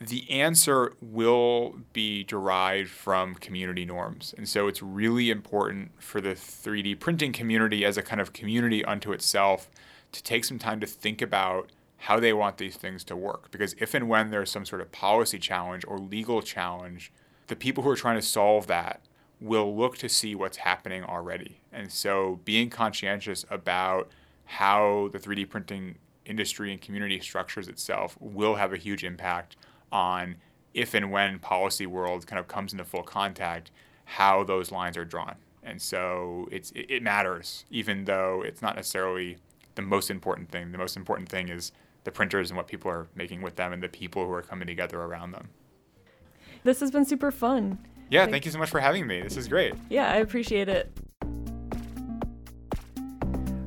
the 0.00 0.28
answer 0.30 0.94
will 1.00 1.76
be 1.92 2.24
derived 2.24 2.90
from 2.90 3.34
community 3.36 3.84
norms. 3.84 4.34
And 4.36 4.48
so 4.48 4.66
it's 4.66 4.82
really 4.82 5.30
important 5.30 5.92
for 6.02 6.20
the 6.20 6.34
3D 6.34 6.98
printing 6.98 7.32
community 7.32 7.84
as 7.84 7.96
a 7.96 8.02
kind 8.02 8.20
of 8.20 8.32
community 8.32 8.84
unto 8.84 9.12
itself 9.12 9.70
to 10.12 10.22
take 10.22 10.44
some 10.44 10.58
time 10.58 10.80
to 10.80 10.86
think 10.86 11.22
about 11.22 11.70
how 11.98 12.20
they 12.20 12.32
want 12.32 12.58
these 12.58 12.76
things 12.76 13.02
to 13.04 13.16
work. 13.16 13.50
Because 13.50 13.74
if 13.78 13.94
and 13.94 14.08
when 14.08 14.30
there's 14.30 14.50
some 14.50 14.66
sort 14.66 14.82
of 14.82 14.92
policy 14.92 15.38
challenge 15.38 15.84
or 15.86 15.98
legal 15.98 16.42
challenge, 16.42 17.12
the 17.46 17.56
people 17.56 17.82
who 17.82 17.90
are 17.90 17.96
trying 17.96 18.18
to 18.18 18.26
solve 18.26 18.66
that 18.66 19.00
will 19.40 19.76
look 19.76 19.96
to 19.98 20.08
see 20.08 20.34
what's 20.34 20.58
happening 20.58 21.04
already. 21.04 21.60
And 21.72 21.90
so 21.90 22.40
being 22.44 22.68
conscientious 22.68 23.44
about 23.50 24.10
how 24.44 25.08
the 25.12 25.18
3D 25.18 25.48
printing 25.48 25.96
industry 26.26 26.72
and 26.72 26.80
community 26.80 27.20
structures 27.20 27.68
itself 27.68 28.16
will 28.20 28.56
have 28.56 28.72
a 28.72 28.76
huge 28.76 29.04
impact 29.04 29.56
on 29.94 30.36
if 30.74 30.92
and 30.92 31.10
when 31.10 31.38
policy 31.38 31.86
world 31.86 32.26
kind 32.26 32.38
of 32.38 32.48
comes 32.48 32.72
into 32.72 32.84
full 32.84 33.04
contact, 33.04 33.70
how 34.04 34.42
those 34.44 34.72
lines 34.72 34.96
are 34.96 35.04
drawn. 35.04 35.36
And 35.62 35.80
so 35.80 36.48
it's 36.50 36.72
it, 36.74 37.02
matters, 37.02 37.64
even 37.70 38.04
though 38.04 38.42
it's 38.44 38.60
not 38.60 38.76
necessarily 38.76 39.38
the 39.76 39.82
most 39.82 40.10
important 40.10 40.50
thing. 40.50 40.72
The 40.72 40.78
most 40.78 40.96
important 40.96 41.28
thing 41.28 41.48
is 41.48 41.72
the 42.02 42.10
printers 42.10 42.50
and 42.50 42.56
what 42.56 42.66
people 42.66 42.90
are 42.90 43.06
making 43.14 43.40
with 43.40 43.56
them 43.56 43.72
and 43.72 43.82
the 43.82 43.88
people 43.88 44.26
who 44.26 44.32
are 44.32 44.42
coming 44.42 44.66
together 44.66 45.00
around 45.00 45.30
them. 45.30 45.48
This 46.64 46.80
has 46.80 46.90
been 46.90 47.06
super 47.06 47.30
fun. 47.30 47.78
Yeah, 48.10 48.26
thank 48.26 48.44
you 48.44 48.50
so 48.50 48.58
much 48.58 48.68
for 48.68 48.80
having 48.80 49.06
me. 49.06 49.22
This 49.22 49.36
is 49.36 49.48
great. 49.48 49.74
Yeah, 49.88 50.10
I 50.10 50.16
appreciate 50.16 50.68
it. 50.68 50.92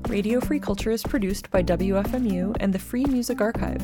Radio 0.08 0.40
Free 0.40 0.60
Culture 0.60 0.92
is 0.92 1.04
produced 1.04 1.50
by 1.52 1.64
WFMU 1.64 2.56
and 2.60 2.72
the 2.72 2.80
Free 2.80 3.06
Music 3.06 3.42
Archive 3.42 3.82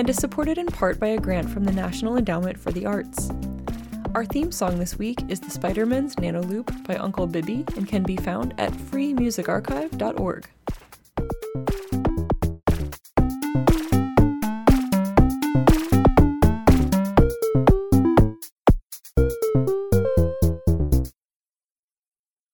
and 0.00 0.08
is 0.08 0.16
supported 0.16 0.56
in 0.56 0.66
part 0.66 0.98
by 0.98 1.08
a 1.08 1.18
grant 1.18 1.50
from 1.50 1.62
the 1.62 1.72
National 1.72 2.16
Endowment 2.16 2.58
for 2.58 2.72
the 2.72 2.86
Arts. 2.86 3.30
Our 4.14 4.24
theme 4.24 4.50
song 4.50 4.78
this 4.78 4.98
week 4.98 5.20
is 5.28 5.40
The 5.40 5.50
Spider-Man's 5.50 6.18
Nano 6.18 6.42
Loop 6.42 6.72
by 6.84 6.96
Uncle 6.96 7.26
Bibby 7.26 7.66
and 7.76 7.86
can 7.86 8.02
be 8.02 8.16
found 8.16 8.54
at 8.56 8.72
freemusicarchive.org. 8.72 10.48